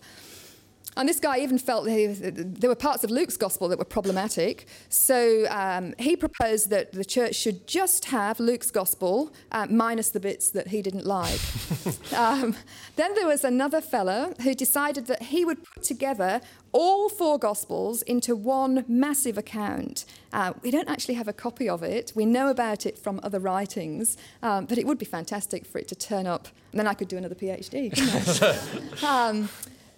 And 0.95 1.09
this 1.09 1.19
guy 1.19 1.39
even 1.39 1.57
felt 1.57 1.85
there 1.85 2.69
were 2.69 2.75
parts 2.75 3.03
of 3.03 3.09
Luke's 3.09 3.35
gospel 3.35 3.67
that 3.69 3.79
were 3.79 3.85
problematic. 3.85 4.67
So 4.89 5.47
um, 5.49 5.95
he 5.97 6.15
proposed 6.15 6.69
that 6.69 6.91
the 6.91 7.03
church 7.03 7.35
should 7.35 7.67
just 7.67 8.05
have 8.05 8.39
Luke's 8.39 8.71
gospel 8.71 9.33
uh, 9.51 9.65
minus 9.69 10.11
the 10.11 10.19
bits 10.19 10.51
that 10.51 10.67
he 10.67 10.81
didn't 10.81 11.05
like. 11.05 11.39
um, 12.15 12.55
then 12.95 13.15
there 13.15 13.27
was 13.27 13.43
another 13.43 13.81
fellow 13.81 14.33
who 14.43 14.53
decided 14.53 15.07
that 15.07 15.23
he 15.23 15.43
would 15.43 15.63
put 15.63 15.83
together 15.83 16.41
all 16.73 17.07
four 17.07 17.37
Gospels 17.37 18.01
into 18.01 18.35
one 18.35 18.83
massive 18.87 19.37
account. 19.37 20.05
Uh, 20.33 20.53
we 20.61 20.71
don't 20.71 20.89
actually 20.89 21.13
have 21.13 21.27
a 21.27 21.33
copy 21.33 21.69
of 21.69 21.83
it. 21.83 22.11
We 22.15 22.25
know 22.25 22.49
about 22.49 22.85
it 22.85 22.97
from 22.97 23.19
other 23.23 23.39
writings, 23.39 24.17
um, 24.41 24.65
but 24.65 24.77
it 24.77 24.85
would 24.85 24.97
be 24.97 25.05
fantastic 25.05 25.65
for 25.65 25.77
it 25.77 25.87
to 25.89 25.95
turn 25.95 26.27
up. 26.27 26.47
And 26.71 26.79
then 26.79 26.87
I 26.87 26.93
could 26.95 27.07
do 27.07 27.17
another 27.17 27.35
PhD, 27.35 27.93
um, 29.03 29.49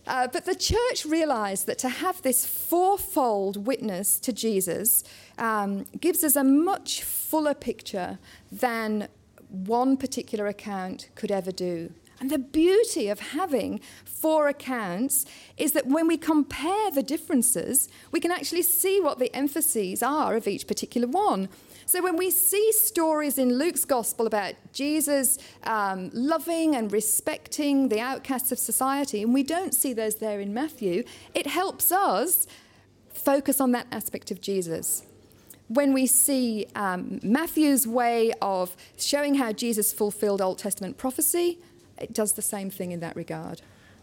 uh, 0.07 0.27
but 0.27 0.45
the 0.45 0.55
church 0.55 1.05
realised 1.05 1.65
that 1.65 1.79
to 1.79 1.89
have 1.89 2.21
this 2.21 2.45
fourfold 2.45 3.65
witness 3.65 4.19
to 4.19 4.31
Jesus 4.31 5.03
um, 5.37 5.85
gives 5.99 6.23
us 6.23 6.35
a 6.35 6.43
much 6.43 7.01
fuller 7.01 7.55
picture 7.55 8.19
than 8.51 9.07
one 9.49 9.97
particular 9.97 10.47
account 10.47 11.09
could 11.15 11.31
ever 11.31 11.51
do. 11.51 11.91
And 12.19 12.29
the 12.29 12.39
beauty 12.39 13.09
of 13.09 13.19
having 13.19 13.81
four 14.05 14.47
accounts 14.47 15.25
is 15.57 15.73
that 15.73 15.87
when 15.87 16.07
we 16.07 16.17
compare 16.17 16.89
the 16.91 17.03
differences, 17.03 17.89
we 18.11 18.19
can 18.19 18.31
actually 18.31 18.61
see 18.61 19.01
what 19.01 19.19
the 19.19 19.33
emphases 19.35 20.01
are 20.01 20.35
of 20.35 20.47
each 20.47 20.67
particular 20.67 21.07
one. 21.07 21.49
So 21.85 22.01
when 22.01 22.17
we 22.17 22.31
see 22.31 22.71
stories 22.71 23.37
in 23.37 23.57
Luke's 23.57 23.85
gospel 23.85 24.25
about 24.25 24.55
Jesus 24.73 25.37
um, 25.63 26.09
loving 26.13 26.75
and 26.75 26.91
respecting 26.91 27.89
the 27.89 27.99
outcasts 27.99 28.51
of 28.51 28.57
society, 28.57 29.21
and 29.21 29.33
we 29.33 29.43
don't 29.43 29.73
see 29.73 29.93
those 29.93 30.15
there 30.15 30.39
in 30.39 30.53
Matthew, 30.53 31.03
it 31.33 31.45
helps 31.45 31.91
us 31.91 32.47
focus 33.13 33.61
on 33.61 33.71
that 33.73 33.87
aspect 33.91 34.31
of 34.31 34.41
Jesus 34.41 35.03
when 35.67 35.93
we 35.93 36.05
see 36.05 36.67
um, 36.75 37.19
Matthew's 37.23 37.87
way 37.87 38.31
of 38.41 38.75
showing 38.97 39.35
how 39.35 39.51
Jesus 39.51 39.91
fulfilled 39.91 40.41
Old 40.41 40.59
Testament 40.59 40.97
prophecy, 40.97 41.59
it 41.97 42.13
does 42.13 42.33
the 42.33 42.41
same 42.41 42.69
thing 42.69 42.91
in 42.91 42.99
that 42.99 43.15
regard. 43.15 43.61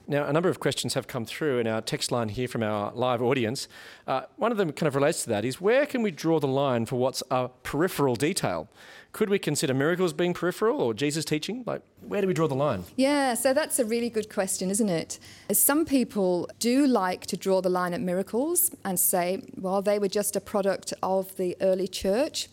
Now, 0.09 0.25
a 0.27 0.33
number 0.33 0.49
of 0.49 0.59
questions 0.59 0.95
have 0.95 1.07
come 1.07 1.25
through 1.25 1.61
in 1.61 1.67
our 1.67 1.81
text 1.81 2.11
line 2.11 2.29
here 2.29 2.49
from 2.49 2.63
our 2.63 2.93
live 2.93 3.23
audience. 3.23 3.69
Uh, 4.07 4.23
one 4.37 4.51
of 4.51 4.59
them 4.59 4.73
kind 4.73 4.89
of 4.89 4.97
relates 4.97 5.23
to 5.25 5.29
that 5.31 5.45
is 5.45 5.61
where 5.61 5.87
can 5.87 6.03
we 6.03 6.11
draw 6.11 6.41
the 6.41 6.49
line 6.49 6.87
for 6.87 6.97
what's 6.97 7.23
a 7.31 7.49
peripheral 7.63 8.17
detail? 8.17 8.69
Could 9.13 9.31
we 9.31 9.39
consider 9.39 9.75
miracles 9.75 10.13
being 10.13 10.35
peripheral 10.35 10.81
or 10.81 10.93
Jesus' 10.93 11.25
teaching? 11.25 11.63
Like, 11.67 11.83
where 12.01 12.21
do 12.21 12.27
we 12.27 12.35
draw 12.35 12.49
the 12.49 12.55
line? 12.55 12.85
Yeah, 12.97 13.35
so 13.35 13.55
that's 13.55 13.79
a 13.79 13.85
really 13.85 14.11
good 14.11 14.29
question, 14.29 14.71
isn't 14.71 14.89
it? 14.89 15.19
Some 15.53 15.85
people 15.85 16.49
do 16.59 16.87
like 16.87 17.27
to 17.27 17.37
draw 17.37 17.61
the 17.61 17.71
line 17.71 17.95
at 17.95 18.01
miracles 18.01 18.75
and 18.85 18.99
say, 18.99 19.43
well, 19.55 19.83
they 19.83 19.99
were 19.99 20.09
just 20.09 20.35
a 20.35 20.41
product 20.41 20.95
of 21.03 21.37
the 21.37 21.57
early 21.61 21.87
church. 21.87 22.49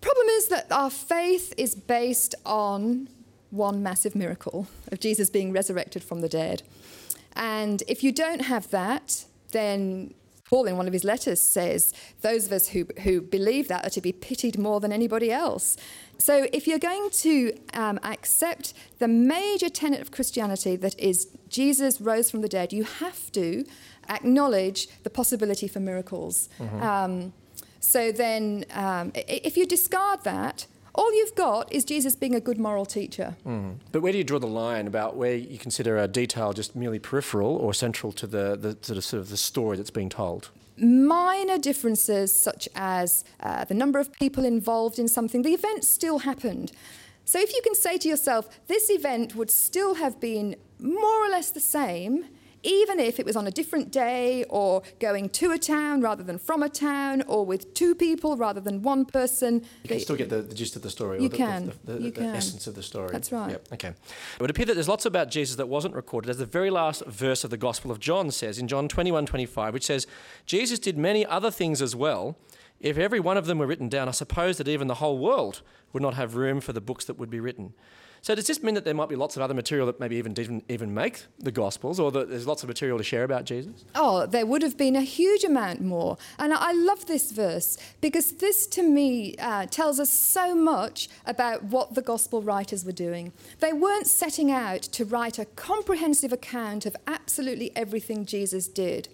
Problem 0.00 0.26
is 0.28 0.48
that 0.48 0.70
our 0.70 0.90
faith 0.90 1.54
is 1.56 1.74
based 1.74 2.34
on 2.44 3.08
one 3.54 3.82
massive 3.82 4.14
miracle 4.14 4.66
of 4.90 5.00
Jesus 5.00 5.30
being 5.30 5.52
resurrected 5.52 6.02
from 6.02 6.20
the 6.20 6.28
dead. 6.28 6.62
And 7.36 7.82
if 7.88 8.04
you 8.04 8.12
don't 8.12 8.42
have 8.42 8.70
that, 8.70 9.24
then 9.52 10.14
Paul, 10.44 10.66
in 10.66 10.76
one 10.76 10.86
of 10.86 10.92
his 10.92 11.04
letters, 11.04 11.40
says 11.40 11.92
those 12.20 12.46
of 12.46 12.52
us 12.52 12.68
who, 12.68 12.86
who 13.02 13.22
believe 13.22 13.68
that 13.68 13.86
are 13.86 13.90
to 13.90 14.00
be 14.00 14.12
pitied 14.12 14.58
more 14.58 14.78
than 14.78 14.92
anybody 14.92 15.32
else. 15.32 15.76
So, 16.18 16.46
if 16.52 16.68
you're 16.68 16.78
going 16.78 17.10
to 17.10 17.58
um, 17.72 17.98
accept 18.02 18.74
the 18.98 19.08
major 19.08 19.68
tenet 19.68 20.00
of 20.00 20.10
Christianity 20.10 20.76
that 20.76 20.98
is 20.98 21.28
Jesus 21.48 22.00
rose 22.00 22.30
from 22.30 22.42
the 22.42 22.48
dead, 22.48 22.72
you 22.72 22.84
have 22.84 23.32
to 23.32 23.64
acknowledge 24.08 24.86
the 25.02 25.10
possibility 25.10 25.66
for 25.66 25.80
miracles. 25.80 26.48
Mm-hmm. 26.60 26.82
Um, 26.82 27.32
so, 27.80 28.12
then 28.12 28.64
um, 28.72 29.12
if 29.14 29.56
you 29.56 29.66
discard 29.66 30.24
that, 30.24 30.66
all 30.94 31.12
you've 31.14 31.34
got 31.34 31.72
is 31.72 31.84
Jesus 31.84 32.14
being 32.14 32.34
a 32.34 32.40
good 32.40 32.58
moral 32.58 32.86
teacher. 32.86 33.36
Mm. 33.46 33.76
But 33.90 34.02
where 34.02 34.12
do 34.12 34.18
you 34.18 34.24
draw 34.24 34.38
the 34.38 34.46
line 34.46 34.86
about 34.86 35.16
where 35.16 35.34
you 35.34 35.58
consider 35.58 35.98
a 35.98 36.06
detail 36.06 36.52
just 36.52 36.76
merely 36.76 36.98
peripheral 36.98 37.56
or 37.56 37.74
central 37.74 38.12
to 38.12 38.26
the, 38.26 38.56
the, 38.56 38.74
to 38.74 38.94
the 38.94 39.02
sort 39.02 39.20
of 39.20 39.28
the 39.28 39.36
story 39.36 39.76
that's 39.76 39.90
being 39.90 40.08
told? 40.08 40.50
Minor 40.76 41.58
differences, 41.58 42.32
such 42.32 42.68
as 42.74 43.24
uh, 43.40 43.64
the 43.64 43.74
number 43.74 43.98
of 43.98 44.12
people 44.12 44.44
involved 44.44 44.98
in 44.98 45.08
something, 45.08 45.42
the 45.42 45.54
event 45.54 45.84
still 45.84 46.20
happened. 46.20 46.72
So 47.24 47.40
if 47.40 47.52
you 47.54 47.60
can 47.62 47.74
say 47.74 47.96
to 47.98 48.08
yourself, 48.08 48.48
this 48.66 48.90
event 48.90 49.34
would 49.34 49.50
still 49.50 49.94
have 49.94 50.20
been 50.20 50.56
more 50.78 51.24
or 51.24 51.28
less 51.28 51.50
the 51.50 51.60
same 51.60 52.26
even 52.64 52.98
if 52.98 53.20
it 53.20 53.26
was 53.26 53.36
on 53.36 53.46
a 53.46 53.50
different 53.50 53.92
day 53.92 54.44
or 54.48 54.82
going 54.98 55.28
to 55.30 55.52
a 55.52 55.58
town 55.58 56.00
rather 56.00 56.22
than 56.22 56.38
from 56.38 56.62
a 56.62 56.68
town 56.68 57.22
or 57.28 57.44
with 57.44 57.74
two 57.74 57.94
people 57.94 58.36
rather 58.36 58.60
than 58.60 58.82
one 58.82 59.04
person. 59.04 59.64
You 59.82 59.88
can 59.88 60.00
still 60.00 60.16
get 60.16 60.30
the, 60.30 60.42
the 60.42 60.54
gist 60.54 60.74
of 60.76 60.82
the 60.82 60.90
story 60.90 61.22
you 61.22 61.28
the, 61.28 61.36
can. 61.36 61.72
The, 61.84 61.92
the, 61.92 62.02
you 62.02 62.10
the 62.10 62.20
can. 62.20 62.34
essence 62.34 62.66
of 62.66 62.74
the 62.74 62.82
story. 62.82 63.10
That's 63.12 63.30
right. 63.30 63.50
Yep. 63.50 63.68
Okay. 63.74 63.88
It 63.88 64.40
would 64.40 64.50
appear 64.50 64.66
that 64.66 64.74
there's 64.74 64.88
lots 64.88 65.06
about 65.06 65.30
Jesus 65.30 65.56
that 65.56 65.68
wasn't 65.68 65.94
recorded, 65.94 66.30
as 66.30 66.38
the 66.38 66.46
very 66.46 66.70
last 66.70 67.04
verse 67.06 67.44
of 67.44 67.50
the 67.50 67.56
Gospel 67.56 67.90
of 67.90 68.00
John 68.00 68.30
says 68.30 68.58
in 68.58 68.68
John 68.68 68.88
21 68.88 69.26
25, 69.26 69.74
which 69.74 69.86
says, 69.86 70.06
Jesus 70.46 70.78
did 70.78 70.98
many 70.98 71.24
other 71.26 71.50
things 71.50 71.82
as 71.82 71.94
well. 71.94 72.36
If 72.80 72.98
every 72.98 73.20
one 73.20 73.36
of 73.36 73.46
them 73.46 73.58
were 73.58 73.66
written 73.66 73.88
down, 73.88 74.08
I 74.08 74.12
suppose 74.12 74.58
that 74.58 74.68
even 74.68 74.88
the 74.88 74.96
whole 74.96 75.18
world 75.18 75.62
would 75.92 76.02
not 76.02 76.14
have 76.14 76.34
room 76.34 76.60
for 76.60 76.72
the 76.72 76.80
books 76.80 77.04
that 77.06 77.18
would 77.18 77.30
be 77.30 77.40
written. 77.40 77.72
So 78.24 78.34
does 78.34 78.46
this 78.46 78.62
mean 78.62 78.74
that 78.74 78.86
there 78.86 78.94
might 78.94 79.10
be 79.10 79.16
lots 79.16 79.36
of 79.36 79.42
other 79.42 79.52
material 79.52 79.86
that 79.86 80.00
maybe 80.00 80.16
even 80.16 80.32
didn't 80.32 80.64
even 80.70 80.94
make 80.94 81.26
the 81.38 81.52
Gospels, 81.52 82.00
or 82.00 82.10
that 82.12 82.30
there's 82.30 82.46
lots 82.46 82.62
of 82.62 82.70
material 82.70 82.96
to 82.96 83.04
share 83.04 83.22
about 83.22 83.44
Jesus? 83.44 83.84
Oh, 83.94 84.24
there 84.24 84.46
would 84.46 84.62
have 84.62 84.78
been 84.78 84.96
a 84.96 85.02
huge 85.02 85.44
amount 85.44 85.82
more. 85.82 86.16
And 86.38 86.54
I 86.54 86.72
love 86.72 87.04
this 87.04 87.32
verse 87.32 87.76
because 88.00 88.32
this, 88.32 88.66
to 88.68 88.82
me, 88.82 89.36
uh, 89.36 89.66
tells 89.66 90.00
us 90.00 90.08
so 90.08 90.54
much 90.54 91.10
about 91.26 91.64
what 91.64 91.94
the 91.94 92.00
Gospel 92.00 92.40
writers 92.40 92.82
were 92.82 92.92
doing. 92.92 93.34
They 93.60 93.74
weren't 93.74 94.06
setting 94.06 94.50
out 94.50 94.80
to 94.80 95.04
write 95.04 95.38
a 95.38 95.44
comprehensive 95.44 96.32
account 96.32 96.86
of 96.86 96.96
absolutely 97.06 97.76
everything 97.76 98.24
Jesus 98.24 98.68
did. 98.68 99.08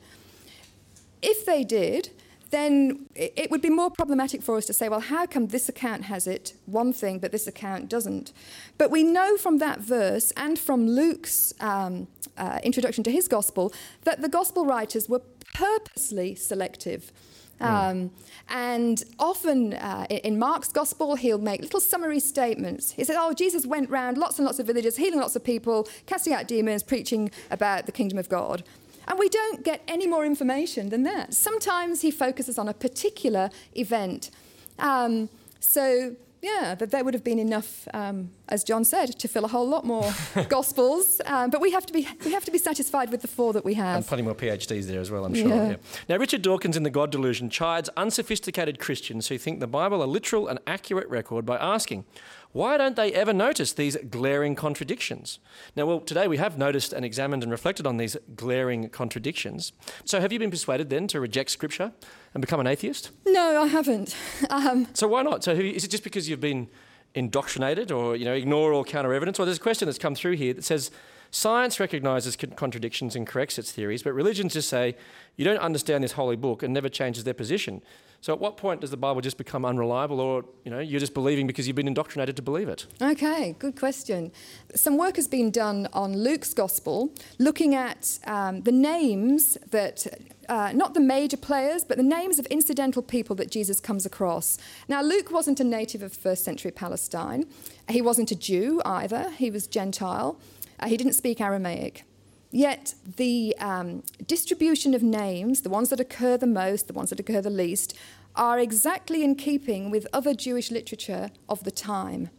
If 1.21 1.45
they 1.45 1.65
did, 1.65 2.11
then 2.51 3.07
it 3.15 3.51
would 3.51 3.63
be 3.63 3.71
more 3.71 3.91
problematic 3.91 4.43
for 4.43 4.57
us 4.57 4.67
to 4.67 4.73
say, 4.73 4.89
well, 4.89 5.01
how 5.01 5.27
come 5.27 5.49
this 5.49 5.69
account 5.69 6.05
has 6.05 6.27
it, 6.27 6.55
one 6.67 6.93
thing, 6.93 7.19
but 7.19 7.31
this 7.33 7.47
account 7.47 7.89
doesn't? 7.89 8.33
But 8.77 8.91
we 8.91 9.03
know 9.03 9.37
from 9.37 9.59
that 9.59 9.81
verse 9.81 10.33
and 10.37 10.59
from 10.59 10.89
Luke's 10.89 11.55
um, 11.61 12.09
uh, 12.37 12.59
introduction 12.65 13.05
to 13.05 13.11
his 13.11 13.29
gospel 13.29 13.73
that 14.03 14.21
the 14.21 14.29
gospel 14.29 14.67
writers 14.67 15.09
were 15.09 15.23
purposely 15.55 16.35
selective. 16.35 17.13
Um, 17.61 18.11
and 18.49 19.05
often 19.19 19.75
uh, 19.75 20.07
in, 20.09 20.19
in 20.19 20.39
Mark's 20.39 20.73
gospel, 20.73 21.15
he'll 21.17 21.39
make 21.39 21.61
little 21.61 21.81
summary 21.81 22.21
statements. 22.21 22.93
He 22.93 23.05
says, 23.05 23.17
Oh, 23.19 23.35
Jesus 23.35 23.67
went 23.67 23.91
round 23.91 24.17
lots 24.17 24.39
and 24.39 24.47
lots 24.47 24.59
of 24.59 24.67
villages, 24.67 24.97
healing 24.97 25.21
lots 25.21 25.37
of 25.37 25.45
people, 25.45 25.87
casting 26.07 26.33
out 26.33 26.49
demons, 26.49 26.83
preaching 26.83 27.31
about 27.51 27.87
the 27.87 27.93
kingdom 27.93 28.19
of 28.19 28.29
God. 28.29 28.65
And 29.09 29.19
we 29.19 29.29
don't 29.29 29.65
get 29.65 29.83
any 29.89 30.07
more 30.07 30.25
information 30.25 30.91
than 30.91 31.03
that. 31.05 31.35
Sometimes 31.35 32.03
he 32.03 32.11
focuses 32.11 32.59
on 32.59 32.69
a 32.69 32.75
particular 32.75 33.51
event. 33.75 34.31
Um, 34.79 35.29
so 35.59 36.17
yeah, 36.43 36.75
that 36.75 36.91
there 36.91 37.05
would 37.05 37.13
have 37.13 37.25
been 37.25 37.39
enough, 37.39 37.87
um, 37.93 38.31
as 38.49 38.65
John 38.65 38.85
said, 38.85 39.19
to 39.19 39.29
fill 39.29 39.45
a 39.45 39.49
whole 39.49 39.69
lot 39.69 39.85
more 39.85 40.11
gospels. 40.49 41.21
Um, 41.27 41.51
but 41.51 41.61
we 41.61 41.71
have 41.73 41.85
to 41.87 41.93
be 41.93 42.09
we 42.25 42.33
have 42.33 42.45
to 42.47 42.51
be 42.51 42.59
satisfied 42.59 43.11
with 43.11 43.21
the 43.21 43.29
four 43.29 43.53
that 43.53 43.65
we 43.65 43.75
have. 43.75 43.97
And 43.97 44.07
plenty 44.07 44.23
more 44.23 44.35
PhDs 44.35 44.85
there 44.87 45.01
as 45.01 45.11
well, 45.11 45.27
I'm 45.27 45.35
sure. 45.35 45.49
Yeah. 45.49 45.71
Yeah. 45.71 45.77
Now, 46.09 46.17
Richard 46.17 46.43
Dawkins 46.43 46.77
in 46.77 46.83
The 46.83 46.91
God 46.91 47.11
Delusion 47.11 47.51
chides 47.51 47.91
unsophisticated 47.97 48.79
Christians 48.79 49.29
who 49.29 49.37
think 49.37 49.61
the 49.61 49.67
Bible 49.67 50.03
a 50.03 50.07
literal 50.07 50.49
and 50.49 50.59
accurate 50.67 51.09
record 51.09 51.45
by 51.45 51.59
asking, 51.59 52.05
why 52.53 52.77
don't 52.77 52.97
they 52.97 53.13
ever 53.13 53.33
notice 53.33 53.73
these 53.73 53.97
glaring 54.11 54.55
contradictions? 54.57 55.39
Now, 55.77 55.87
well, 55.87 56.01
today 56.01 56.27
we 56.27 56.37
have 56.39 56.59
noticed 56.59 56.93
and 56.93 57.05
examined 57.05 57.43
and 57.43 57.53
reflected 57.53 57.87
on 57.87 57.97
these 57.97 58.17
glaring 58.35 58.89
contradictions. 58.89 59.73
So, 60.05 60.21
have 60.21 60.33
you 60.33 60.39
been 60.39 60.51
persuaded 60.51 60.91
then 60.91 61.07
to 61.09 61.21
reject 61.21 61.51
Scripture 61.51 61.93
and 62.35 62.41
become 62.41 62.61
an 62.61 62.67
atheist? 62.67 63.11
No, 63.27 63.63
I 63.63 63.67
haven't. 63.67 64.17
Um, 64.51 64.89
So, 64.95 65.07
why 65.07 65.23
not? 65.23 65.45
So, 65.45 65.53
is 65.53 65.85
it 65.85 65.91
just 65.91 66.03
because 66.05 66.29
you've 66.29 66.41
been 66.41 66.69
indoctrinated 67.15 67.91
or 67.91 68.15
you 68.17 68.25
know 68.25 68.35
ignore 68.35 68.73
all 68.73 68.85
counter 68.85 69.13
evidence? 69.13 69.39
Well, 69.39 69.47
there's 69.47 69.59
a 69.59 69.61
question 69.61 69.87
that's 69.87 69.99
come 69.99 70.15
through 70.15 70.37
here 70.37 70.55
that 70.55 70.65
says 70.65 70.91
science 71.31 71.81
recognizes 71.81 72.37
contradictions 72.37 73.17
and 73.17 73.27
corrects 73.27 73.59
its 73.59 73.73
theories, 73.73 74.03
but 74.03 74.13
religions 74.13 74.55
just 74.55 74.69
say 74.69 74.97
you 75.37 75.45
don't 75.45 75.59
understand 75.59 76.05
this 76.05 76.13
holy 76.13 76.37
book 76.37 76.63
and 76.63 76.75
never 76.75 76.89
changes 76.89 77.25
their 77.25 77.35
position. 77.35 77.83
So, 78.23 78.35
at 78.35 78.39
what 78.39 78.59
point 78.59 78.83
does 78.83 78.91
the 78.91 78.99
Bible 78.99 79.23
just 79.23 79.39
become 79.39 79.65
unreliable, 79.65 80.21
or 80.21 80.45
you 80.63 80.71
know 80.71 80.79
you're 80.79 81.01
just 81.01 81.15
believing 81.15 81.47
because 81.47 81.67
you've 81.67 81.77
been 81.77 81.89
indoctrinated 81.89 82.37
to 82.37 82.43
believe 82.43 82.69
it? 82.69 82.87
Okay, 83.01 83.57
good 83.59 83.79
question. 83.79 84.31
Some 84.75 84.99
work 84.99 85.17
has 85.17 85.27
been 85.27 85.51
done 85.51 85.89
on 85.95 86.19
Luke's 86.19 86.53
gospel, 86.53 87.15
looking 87.39 87.75
at 87.75 88.19
um, 88.27 88.61
the 88.63 88.73
names 88.73 89.57
that, 89.71 90.07
uh, 90.51 90.73
not 90.75 90.93
the 90.93 91.01
major 91.01 91.39
players, 91.39 91.83
but 91.83 91.97
the 91.97 92.03
names 92.03 92.39
of 92.39 92.45
incidental 92.47 93.01
people 93.01 93.35
that 93.37 93.51
Jesus 93.51 93.81
comes 93.81 94.05
across. 94.05 94.59
Now, 94.87 95.01
Luke 95.01 95.31
wasn't 95.31 95.59
a 95.59 95.65
native 95.65 96.03
of 96.03 96.13
first 96.13 96.45
century 96.45 96.73
Palestine. 96.73 97.47
He 97.89 98.03
wasn't 98.03 98.31
a 98.31 98.37
Jew 98.37 98.83
either, 98.85 99.31
he 99.31 99.51
was 99.51 99.67
Gentile. 99.67 100.39
Uh, 100.81 100.89
he 100.89 100.97
didn't 100.97 101.13
speak 101.13 101.41
Aramaic. 101.41 102.05
Yet 102.51 102.95
the 103.17 103.55
um, 103.61 104.03
distribution 104.27 104.93
of 104.95 105.03
names, 105.03 105.61
the 105.61 105.71
ones 105.71 105.91
that 105.91 106.01
occur 106.01 106.37
the 106.37 106.49
most, 106.49 106.89
the 106.89 106.93
ones 106.93 107.11
that 107.11 107.21
occur 107.21 107.41
the 107.41 107.51
least, 107.51 107.97
are 108.35 108.59
exactly 108.59 109.23
in 109.23 109.37
keeping 109.37 109.91
with 109.91 110.07
other 110.13 110.35
Jewish 110.35 110.71
literature 110.71 111.31
of 111.49 111.63
the 111.63 111.71
time. 111.71 112.31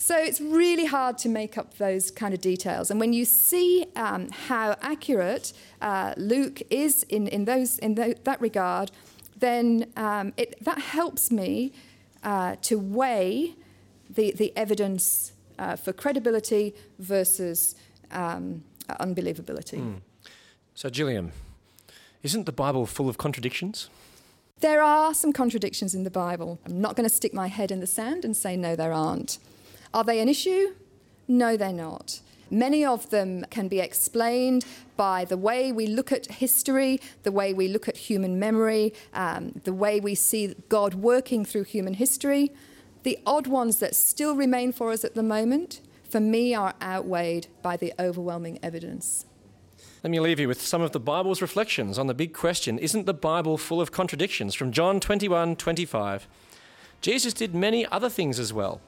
So 0.00 0.16
it's 0.16 0.40
really 0.40 0.84
hard 0.86 1.18
to 1.18 1.28
make 1.28 1.58
up 1.58 1.76
those 1.76 2.10
kind 2.10 2.32
of 2.32 2.40
details. 2.40 2.90
And 2.90 3.00
when 3.00 3.12
you 3.12 3.24
see 3.24 3.86
um, 3.96 4.30
how 4.30 4.76
accurate 4.80 5.52
uh, 5.82 6.14
Luke 6.16 6.62
is 6.70 7.02
in, 7.04 7.26
in, 7.26 7.44
those, 7.44 7.78
in 7.78 7.96
that 7.96 8.40
regard, 8.40 8.90
then 9.36 9.90
um, 9.96 10.32
it, 10.36 10.62
that 10.64 10.78
helps 10.78 11.30
me 11.30 11.72
uh, 12.22 12.56
to 12.62 12.78
weigh 12.78 13.56
the, 14.08 14.32
the 14.32 14.56
evidence 14.56 15.32
uh, 15.58 15.76
for 15.76 15.92
credibility 15.92 16.74
versus 16.98 17.74
um, 18.10 18.62
unbelievability. 18.88 20.00
So, 20.74 20.88
Gillian, 20.90 21.32
isn't 22.22 22.46
the 22.46 22.52
Bible 22.52 22.86
full 22.86 23.08
of 23.08 23.18
contradictions? 23.18 23.90
There 24.60 24.82
are 24.82 25.14
some 25.14 25.32
contradictions 25.32 25.94
in 25.94 26.02
the 26.02 26.10
Bible. 26.10 26.58
I'm 26.66 26.80
not 26.80 26.96
going 26.96 27.08
to 27.08 27.14
stick 27.14 27.32
my 27.32 27.46
head 27.46 27.70
in 27.70 27.80
the 27.80 27.86
sand 27.86 28.24
and 28.24 28.36
say 28.36 28.56
no, 28.56 28.74
there 28.74 28.92
aren't. 28.92 29.38
Are 29.94 30.02
they 30.02 30.20
an 30.20 30.28
issue? 30.28 30.74
No, 31.28 31.56
they're 31.56 31.72
not. 31.72 32.20
Many 32.50 32.84
of 32.84 33.10
them 33.10 33.44
can 33.50 33.68
be 33.68 33.78
explained 33.78 34.64
by 34.96 35.24
the 35.24 35.36
way 35.36 35.70
we 35.70 35.86
look 35.86 36.10
at 36.10 36.26
history, 36.26 37.00
the 37.22 37.30
way 37.30 37.52
we 37.52 37.68
look 37.68 37.88
at 37.88 37.96
human 37.96 38.38
memory, 38.38 38.94
um, 39.12 39.60
the 39.64 39.72
way 39.72 40.00
we 40.00 40.14
see 40.14 40.54
God 40.68 40.94
working 40.94 41.44
through 41.44 41.64
human 41.64 41.94
history. 41.94 42.52
The 43.04 43.18
odd 43.26 43.46
ones 43.46 43.78
that 43.78 43.94
still 43.94 44.34
remain 44.34 44.72
for 44.72 44.90
us 44.90 45.04
at 45.04 45.14
the 45.14 45.22
moment, 45.22 45.80
for 46.08 46.20
me, 46.20 46.54
are 46.54 46.74
outweighed 46.82 47.48
by 47.62 47.76
the 47.76 47.92
overwhelming 47.98 48.58
evidence. 48.62 49.26
Let 50.02 50.10
me 50.10 50.20
leave 50.20 50.38
you 50.38 50.48
with 50.48 50.62
some 50.62 50.80
of 50.80 50.92
the 50.92 51.00
Bible's 51.00 51.42
reflections 51.42 51.98
on 51.98 52.06
the 52.06 52.14
big 52.14 52.32
question 52.32 52.78
Isn't 52.78 53.06
the 53.06 53.14
Bible 53.14 53.58
full 53.58 53.80
of 53.80 53.92
contradictions? 53.92 54.54
From 54.54 54.72
John 54.72 55.00
21 55.00 55.56
25. 55.56 56.28
Jesus 57.00 57.32
did 57.32 57.54
many 57.54 57.86
other 57.86 58.08
things 58.08 58.38
as 58.38 58.52
well. 58.52 58.80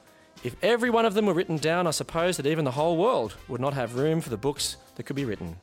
If 0.43 0.55
every 0.63 0.89
one 0.89 1.05
of 1.05 1.13
them 1.13 1.25
were 1.25 1.33
written 1.33 1.57
down, 1.57 1.85
I 1.85 1.91
suppose 1.91 2.37
that 2.37 2.47
even 2.47 2.65
the 2.65 2.71
whole 2.71 2.97
world 2.97 3.35
would 3.47 3.61
not 3.61 3.73
have 3.73 3.95
room 3.95 4.21
for 4.21 4.29
the 4.29 4.37
books 4.37 4.77
that 4.95 5.03
could 5.03 5.15
be 5.15 5.25
written. 5.25 5.57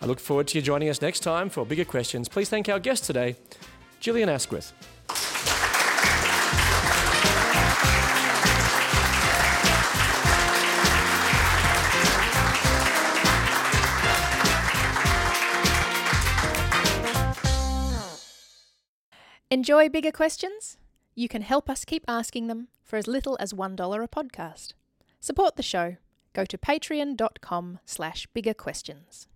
I 0.00 0.06
look 0.06 0.20
forward 0.20 0.48
to 0.48 0.58
you 0.58 0.62
joining 0.62 0.88
us 0.88 1.02
next 1.02 1.20
time 1.20 1.48
for 1.48 1.64
bigger 1.66 1.84
questions. 1.84 2.28
Please 2.28 2.48
thank 2.48 2.68
our 2.68 2.78
guest 2.78 3.04
today, 3.04 3.36
Gillian 4.00 4.28
Asquith. 4.28 4.72
Enjoy 19.56 19.88
bigger 19.88 20.12
questions? 20.12 20.76
You 21.14 21.28
can 21.28 21.40
help 21.40 21.70
us 21.70 21.86
keep 21.86 22.04
asking 22.06 22.46
them 22.46 22.68
for 22.84 22.98
as 22.98 23.06
little 23.06 23.38
as 23.40 23.54
$1 23.54 24.04
a 24.04 24.06
podcast. 24.06 24.74
Support 25.18 25.56
the 25.56 25.62
show. 25.62 25.96
Go 26.34 26.44
to 26.44 26.58
patreon.com 26.58 27.78
slash 27.86 28.26
bigger 28.34 28.52
questions. 28.52 29.28